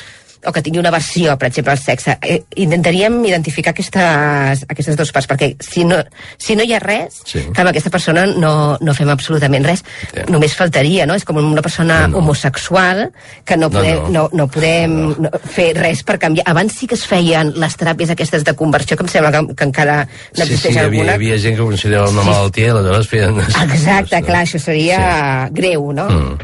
o 0.48 0.52
que 0.54 0.62
tingui 0.62 0.80
una 0.80 0.92
versió, 0.92 1.38
per 1.38 1.48
exemple, 1.50 1.72
al 1.74 1.80
sexe. 1.80 2.18
Eh, 2.22 2.44
intentaríem 2.56 3.18
identificar 3.26 3.72
aquestes, 3.74 4.66
aquestes 4.70 4.96
dues 4.98 5.12
parts, 5.12 5.28
perquè 5.30 5.56
si 5.60 5.84
no, 5.86 5.98
si 6.38 6.56
no 6.56 6.64
hi 6.64 6.74
ha 6.74 6.80
res, 6.80 7.22
Sí. 7.26 7.40
clar, 7.52 7.66
amb 7.66 7.70
aquesta 7.74 7.90
persona 7.90 8.26
no, 8.28 8.78
no 8.82 8.94
fem 8.94 9.10
absolutament 9.10 9.66
res. 9.66 9.84
Ja. 10.14 10.26
Només 10.30 10.56
faltaria, 10.56 11.06
no? 11.06 11.16
És 11.16 11.26
com 11.26 11.38
una 11.38 11.62
persona 11.62 12.02
No, 12.08 12.08
no. 12.08 12.18
homosexual 12.20 13.12
que 13.44 13.58
no 13.58 13.66
No, 13.70 13.72
podem, 13.72 13.96
no. 14.04 14.10
no, 14.10 14.30
no 14.34 14.48
podem 14.48 15.16
no, 15.20 15.30
fer 15.50 15.74
res 15.76 16.04
per 16.04 16.20
canviar. 16.20 16.46
Abans 16.48 16.74
sí 16.78 16.88
que 16.88 16.96
es 16.96 17.06
feien 17.08 17.54
les 17.60 17.76
teràpies 17.78 18.12
aquestes 18.14 18.44
de 18.46 18.54
conversió, 18.54 18.96
que 18.98 19.04
em 19.04 19.10
sembla 19.10 19.32
que, 19.32 19.56
que 19.56 19.64
encara 19.66 20.06
Sí, 20.06 20.12
sí, 20.32 20.40
n'existeix 20.42 20.76
hi 20.76 20.78
havia, 20.80 20.86
hi 20.86 21.00
alguna. 21.00 21.14
havia 21.16 21.38
gent 21.42 21.56
que 21.58 21.64
considerava 21.64 22.10
una 22.10 22.22
Sí. 22.22 22.30
malaltia 22.30 22.66
i 22.66 22.70
aleshores 22.70 23.08
feien... 23.10 23.40
Exacte, 23.40 24.22
clar, 24.24 24.44
això 24.46 24.60
seria 24.60 25.50
greu, 25.52 25.92
no? 25.94 26.08
Mm. 26.10 26.38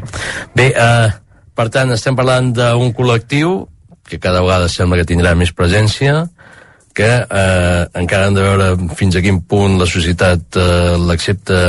Bé, 0.55 0.73
eh, 0.75 1.09
per 1.53 1.69
tant, 1.69 1.91
estem 1.91 2.15
parlant 2.15 2.51
d'un 2.55 2.93
col·lectiu 2.93 3.67
que 4.11 4.19
cada 4.19 4.43
vegada 4.43 4.67
sembla 4.69 4.99
que 4.99 5.07
tindrà 5.07 5.31
més 5.39 5.53
presència, 5.55 6.25
que 6.93 7.07
eh, 7.07 7.83
encara 7.95 8.27
hem 8.27 8.35
de 8.35 8.43
veure 8.43 8.95
fins 8.99 9.15
a 9.15 9.23
quin 9.23 9.39
punt 9.47 9.77
la 9.79 9.87
societat 9.87 10.59
eh, 10.59 10.97
l'accepta 10.99 11.61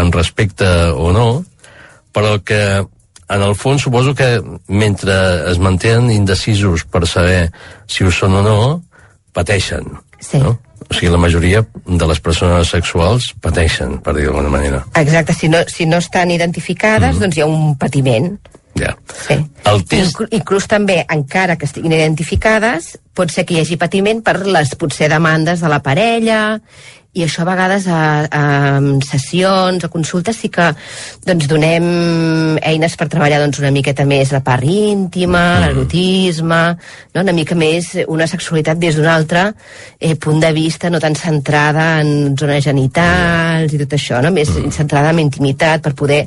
en 0.00 0.12
respecte 0.14 0.70
o 0.96 1.10
no, 1.12 1.28
però 2.16 2.38
que 2.40 2.62
en 3.30 3.44
el 3.46 3.54
fons 3.54 3.84
suposo 3.84 4.14
que 4.16 4.30
mentre 4.66 5.14
es 5.52 5.60
mantenen 5.62 6.10
indecisos 6.10 6.86
per 6.88 7.04
saber 7.06 7.50
si 7.86 8.02
ho 8.02 8.10
són 8.10 8.40
o 8.40 8.42
no, 8.42 8.58
pateixen. 9.36 9.86
Sí. 10.18 10.40
No? 10.42 10.56
O 10.90 10.96
sigui, 10.96 11.12
la 11.12 11.20
majoria 11.22 11.60
de 11.86 12.06
les 12.10 12.18
persones 12.24 12.72
sexuals 12.72 13.28
pateixen, 13.44 14.00
per 14.02 14.16
dir 14.16 14.26
d'alguna 14.26 14.50
manera. 14.50 14.80
Exacte, 14.98 15.36
si 15.36 15.52
no, 15.52 15.60
si 15.70 15.86
no 15.86 16.00
estan 16.02 16.32
identificades, 16.34 17.20
doncs 17.20 17.38
hi 17.38 17.44
ha 17.44 17.46
un 17.46 17.76
patiment. 17.78 18.32
Ja. 18.78 18.94
Sí. 19.12 19.36
El 19.66 19.84
test... 19.84 20.14
Inclu 20.14 20.28
inclús 20.36 20.68
també, 20.70 21.00
encara 21.10 21.56
que 21.58 21.66
estiguin 21.68 21.94
identificades, 21.96 22.94
pot 23.16 23.32
ser 23.32 23.44
que 23.46 23.56
hi 23.56 23.62
hagi 23.64 23.78
patiment 23.80 24.22
per 24.24 24.38
les 24.46 24.74
potser 24.78 25.10
demandes 25.12 25.64
de 25.64 25.70
la 25.72 25.80
parella, 25.84 26.60
i 27.12 27.24
això 27.24 27.42
a 27.42 27.48
vegades 27.48 27.86
a, 27.90 28.00
a 28.30 28.42
sessions, 29.02 29.82
a 29.82 29.90
consultes, 29.90 30.36
sí 30.38 30.50
que 30.52 30.68
doncs, 31.26 31.48
donem 31.50 31.88
eines 32.62 32.94
per 32.98 33.08
treballar 33.10 33.40
doncs, 33.42 33.58
una 33.58 33.72
miqueta 33.74 34.06
més 34.06 34.30
la 34.30 34.42
part 34.46 34.62
íntima, 34.62 35.42
mm. 35.42 35.64
l'erotisme, 35.64 36.60
no? 37.14 37.24
una 37.24 37.34
mica 37.34 37.58
més 37.58 37.92
una 38.06 38.28
sexualitat 38.30 38.78
des 38.78 38.94
d'un 38.94 39.10
altre 39.10 39.48
eh, 39.98 40.14
punt 40.14 40.38
de 40.42 40.52
vista, 40.54 40.90
no 40.90 41.02
tan 41.02 41.18
centrada 41.18 41.88
en 42.04 42.36
zones 42.38 42.62
genitals 42.64 43.74
i 43.74 43.82
tot 43.82 43.98
això, 43.98 44.22
no? 44.22 44.30
més 44.30 44.54
mm. 44.54 44.70
centrada 44.78 45.10
en 45.10 45.24
intimitat 45.24 45.82
per 45.82 45.96
poder 45.98 46.22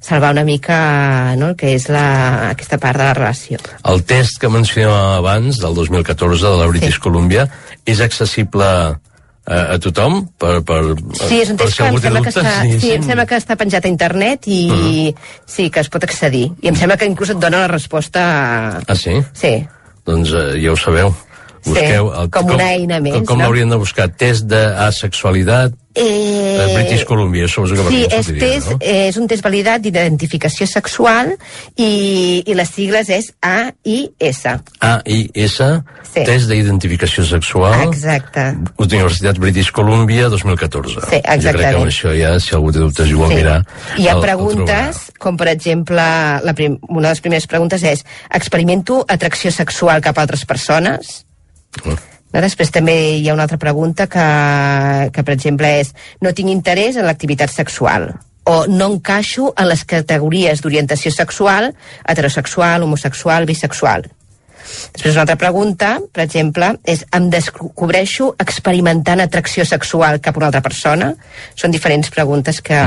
salvar 0.00 0.32
una 0.32 0.46
mica 0.48 1.36
no? 1.36 1.52
el 1.52 1.60
que 1.60 1.76
és 1.76 1.90
la, 1.92 2.48
aquesta 2.50 2.80
part 2.80 2.96
de 2.96 3.10
la 3.10 3.14
relació. 3.20 3.60
El 3.84 4.00
test 4.08 4.40
que 4.40 4.48
mencionàvem 4.48 5.20
abans, 5.20 5.60
del 5.60 5.76
2014, 5.76 6.48
de 6.48 6.56
la 6.56 6.72
British 6.72 6.96
Sí. 6.96 7.00
Columbia, 7.04 7.46
és 7.88 8.00
accessible 8.04 8.66
a, 9.46 9.74
a 9.74 9.78
tothom? 9.82 10.20
Per, 10.38 10.54
per, 10.66 10.80
Sí, 11.18 11.40
és 11.42 11.50
un 11.50 11.58
per 11.58 11.66
test 11.66 11.76
si 11.76 11.82
que 11.82 11.88
em 11.88 11.90
algú 11.90 12.00
té 12.00 12.08
sembla 12.08 12.22
que, 12.22 12.32
dubtes? 12.32 12.46
està, 12.46 12.78
sí, 12.84 12.92
em 12.94 13.06
sembla 13.06 13.26
que 13.26 13.40
està 13.42 13.56
penjat 13.58 13.88
a 13.88 13.92
internet 13.92 14.46
i 14.46 14.62
sí, 15.46 15.68
que 15.70 15.82
es 15.82 15.90
pot 15.92 16.04
accedir. 16.06 16.48
I 16.62 16.72
em 16.72 16.78
sembla 16.78 16.98
que 17.00 17.08
inclús 17.10 17.34
et 17.34 17.42
dona 17.42 17.64
la 17.64 17.70
resposta... 17.72 18.22
Ah, 18.86 18.98
sí? 18.98 19.18
Sí. 19.34 19.56
Doncs 20.06 20.32
eh, 20.34 20.48
ja 20.62 20.72
ho 20.74 20.78
sabeu. 20.78 21.14
Busqueu 21.64 22.10
Sí, 22.12 22.30
com 22.30 22.50
una 22.54 22.70
eina 22.72 22.98
més, 23.00 23.14
Com, 23.14 23.24
com 23.26 23.38
no? 23.38 23.44
l'haurien 23.44 23.68
de 23.70 23.76
buscar? 23.76 24.08
Test 24.08 24.44
d'asexualitat 24.50 25.72
Eh, 25.94 26.00
eh, 26.56 26.74
British 26.74 27.04
Columbia, 27.04 27.46
suposo 27.46 27.74
que 27.74 27.82
Sí, 27.90 27.98
és, 28.06 28.24
sortiria, 28.24 28.40
test, 28.54 28.70
no? 28.70 28.78
és 28.80 29.16
un 29.20 29.26
test 29.28 29.42
validat 29.44 29.82
d'identificació 29.84 30.64
sexual 30.66 31.34
i, 31.76 32.42
i 32.48 32.54
les 32.56 32.70
sigles 32.72 33.10
és 33.12 33.26
AIS. 33.44 34.40
AIS, 34.80 35.58
Sí. 36.12 36.24
test 36.24 36.48
d'identificació 36.48 37.24
sexual, 37.24 37.82
Exacte. 37.90 38.54
Universitat 38.78 39.36
British 39.38 39.70
Columbia 39.70 40.30
2014. 40.30 40.94
Sí, 40.94 41.00
Jo 41.00 41.10
crec 41.10 41.22
que 41.26 41.34
exactament. 41.34 41.76
amb 41.76 41.86
això 41.90 42.12
ja, 42.18 42.40
si 42.40 42.54
algú 42.54 42.72
té 42.72 42.78
dubtes 42.78 43.08
i 43.08 43.12
ho 43.12 43.18
vol 43.18 43.28
Sí. 43.28 43.34
mirar... 43.36 43.58
Hi 43.98 44.06
ha 44.08 44.12
el- 44.12 44.16
el 44.16 44.22
preguntes, 44.22 44.96
com 45.18 45.36
per 45.36 45.48
exemple, 45.48 45.96
la 46.42 46.54
prim 46.54 46.78
una 46.88 47.08
de 47.08 47.12
les 47.12 47.20
primeres 47.20 47.46
preguntes 47.46 47.82
és 47.82 48.04
experimento 48.32 49.04
atracció 49.08 49.50
sexual 49.52 50.00
cap 50.00 50.16
a 50.16 50.22
altres 50.22 50.44
persones? 50.46 51.26
Mm. 51.84 52.00
Després 52.32 52.72
també 52.72 52.94
hi 53.18 53.28
ha 53.28 53.34
una 53.36 53.44
altra 53.44 53.60
pregunta 53.60 54.06
que, 54.08 54.26
que 55.12 55.24
per 55.24 55.34
exemple, 55.34 55.68
és 55.82 55.92
no 56.24 56.32
tinc 56.32 56.48
interès 56.52 56.96
en 56.96 57.08
l'activitat 57.08 57.52
sexual 57.52 58.12
o 58.44 58.64
no 58.66 58.88
encaixo 58.94 59.52
en 59.54 59.68
les 59.70 59.84
categories 59.86 60.62
d'orientació 60.62 61.12
sexual, 61.14 61.70
heterosexual, 62.08 62.82
homosexual, 62.82 63.46
bisexual. 63.46 64.08
Després 64.94 65.14
una 65.14 65.24
altra 65.26 65.38
pregunta, 65.38 65.92
per 66.14 66.24
exemple, 66.24 66.72
és 66.88 67.04
em 67.14 67.28
descobreixo 67.30 68.32
experimentant 68.42 69.22
atracció 69.22 69.66
sexual 69.68 70.20
cap 70.22 70.36
a 70.36 70.42
una 70.42 70.50
altra 70.50 70.62
persona? 70.64 71.12
Són 71.54 71.74
diferents 71.74 72.10
preguntes 72.10 72.62
que, 72.64 72.80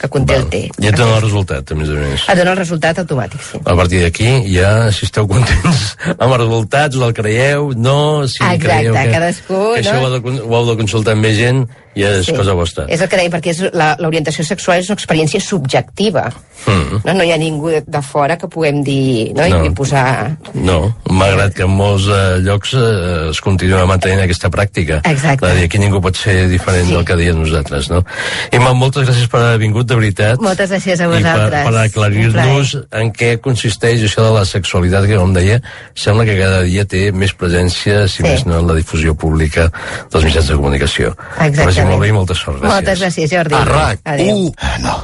que 0.00 0.08
conté 0.08 0.38
el 0.40 0.46
test. 0.48 0.78
Ja 0.80 0.90
et 0.92 0.96
dona 0.96 1.18
el 1.18 1.24
resultat, 1.26 1.72
a 1.72 1.76
més 1.76 1.90
a 1.92 1.98
més. 1.98 2.24
Et 2.32 2.38
dona 2.40 2.54
el 2.54 2.60
resultat 2.60 3.02
automàtic, 3.02 3.42
sí. 3.44 3.60
A 3.60 3.76
partir 3.76 4.00
d'aquí, 4.04 4.30
ja, 4.54 4.72
si 4.96 5.04
esteu 5.08 5.28
contents 5.28 5.82
amb 6.22 6.30
els 6.30 6.40
resultats, 6.40 6.96
el 6.96 7.14
creieu, 7.16 7.70
no, 7.76 7.98
si 8.24 8.40
Exacte, 8.40 8.64
creieu 8.64 8.96
que, 8.96 9.04
cadascú, 9.12 9.60
que 9.74 9.84
això 9.84 9.98
no? 9.98 10.06
ho 10.06 10.08
heu, 10.08 10.16
de, 10.16 10.36
ho 10.40 10.56
heu 10.60 10.70
de 10.72 10.78
consultar 10.80 11.16
amb 11.18 11.28
més 11.28 11.36
gent, 11.36 11.66
ja 11.96 12.08
és 12.18 12.26
Sí. 12.26 12.32
cosa 12.34 12.52
vostra. 12.54 12.84
És 12.88 13.00
el 13.00 13.08
que 13.08 13.16
deia, 13.16 13.30
perquè 13.30 13.54
la- 13.72 13.96
l'orientació 13.98 14.44
sexual 14.44 14.78
és 14.78 14.88
una 14.90 14.94
experiència 14.98 15.40
subjectiva. 15.40 16.30
Mm. 16.66 17.00
No, 17.04 17.14
no 17.14 17.24
hi 17.24 17.32
ha 17.32 17.38
ningú 17.38 17.70
de, 17.72 17.80
de 17.86 18.02
fora 18.02 18.36
que 18.36 18.46
puguem 18.46 18.82
dir 18.84 19.32
no, 19.34 19.46
No. 19.48 19.64
i 19.64 19.70
posar... 19.70 20.36
No, 20.54 20.94
malgrat 21.08 21.54
que 21.54 21.62
en 21.64 21.70
molts 21.70 22.04
eh, 22.12 22.38
llocs 22.44 22.74
eh, 22.74 23.30
es 23.30 23.40
continua 23.40 23.86
mantenint 23.86 24.20
aquesta 24.20 24.50
pràctica. 24.50 25.00
Exacte. 25.08 25.46
De 25.46 25.54
dir, 25.56 25.64
aquí 25.64 25.78
ningú 25.78 26.00
pot 26.04 26.16
ser 26.16 26.48
diferent 26.48 26.86
Sí. 26.88 26.92
del 26.94 27.04
que 27.04 27.16
diem 27.16 27.38
nosaltres, 27.40 27.88
no? 27.90 28.04
Imma, 28.52 28.72
moltes 28.74 29.08
gràcies 29.08 29.28
per 29.32 29.40
haver 29.40 29.58
vingut, 29.58 29.86
de 29.88 29.96
veritat. 29.96 30.40
Moltes 30.40 30.70
gràcies 30.70 31.00
a 31.00 31.04
I 31.04 31.08
per, 31.08 31.16
vosaltres. 31.16 31.64
per 31.64 31.74
aclarir-nos 31.86 32.76
en 32.92 33.12
què 33.12 33.38
consisteix 33.40 34.02
això 34.04 34.22
de 34.28 34.34
la 34.38 34.44
sexualitat, 34.44 35.06
que 35.06 35.16
com 35.16 35.32
deia, 35.32 35.60
sembla 35.94 36.24
que 36.28 36.36
cada 36.38 36.62
dia 36.62 36.84
té 36.84 37.10
més 37.12 37.32
presència, 37.34 38.06
si 38.08 38.20
Sí. 38.20 38.22
més 38.22 38.44
no, 38.46 38.58
en 38.60 38.66
la 38.68 38.74
difusió 38.74 39.14
pública 39.14 39.70
dels 40.12 40.24
mitjans 40.24 40.48
de 40.48 40.54
comunicació. 40.56 41.16
Que 41.38 41.72
Exactament. 41.80 41.90
molt 41.90 42.00
bé 42.02 42.08
i 42.08 42.12
molta 42.12 42.34
sort. 42.34 42.60
Gràcies. 42.60 42.74
Moltes 42.74 43.00
gràcies, 43.00 43.30
Jordi. 43.30 43.54
A 43.54 43.64
RAC 43.64 44.00
Adéu. 44.04 44.36
1. 44.36 44.54
No. 44.84 44.96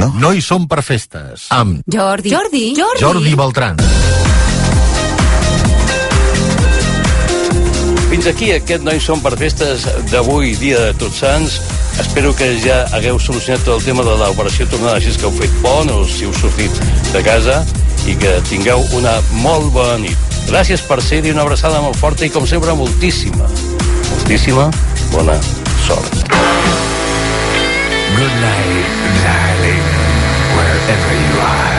No? 0.00 0.12
No 0.20 0.32
hi 0.32 0.40
som 0.40 0.66
per 0.68 0.82
festes. 0.82 1.48
Amb 1.50 1.82
Jordi. 1.86 2.30
Jordi. 2.32 2.74
Jordi. 2.76 3.02
Jordi 3.04 3.34
Beltran. 3.36 3.76
Fins 8.10 8.26
aquí 8.26 8.50
aquest 8.52 8.82
No 8.82 8.92
hi 8.92 9.00
som 9.00 9.20
per 9.22 9.36
festes 9.38 9.84
d'avui, 10.10 10.56
dia 10.58 10.80
de 10.88 10.94
Tots 10.98 11.20
Sants. 11.22 11.60
Espero 12.00 12.32
que 12.34 12.48
ja 12.64 12.82
hagueu 12.96 13.18
solucionat 13.20 13.62
tot 13.64 13.78
el 13.78 13.84
tema 13.84 14.02
de 14.06 14.16
l'operació 14.16 14.66
tornada, 14.70 14.96
així 14.96 15.12
que 15.14 15.28
heu 15.28 15.36
fet 15.36 15.54
pont 15.62 15.90
o 15.92 16.02
si 16.08 16.24
heu 16.24 16.32
sortit 16.34 16.72
de 17.12 17.22
casa 17.22 17.60
i 18.08 18.16
que 18.16 18.38
tingueu 18.48 18.82
una 18.96 19.18
molt 19.44 19.70
bona 19.76 19.98
nit. 19.98 20.18
Gràcies 20.48 20.82
per 20.88 21.02
ser-hi, 21.04 21.34
una 21.34 21.44
abraçada 21.44 21.82
molt 21.84 21.98
forta 22.00 22.24
i, 22.24 22.30
com 22.32 22.46
sempre, 22.48 22.74
moltíssima, 22.74 23.46
moltíssima 24.10 24.70
bona 25.12 25.36
Good 25.90 26.06
night, 28.40 28.86
darling, 29.24 29.82
wherever 30.54 31.12
you 31.14 31.40
are. 31.40 31.69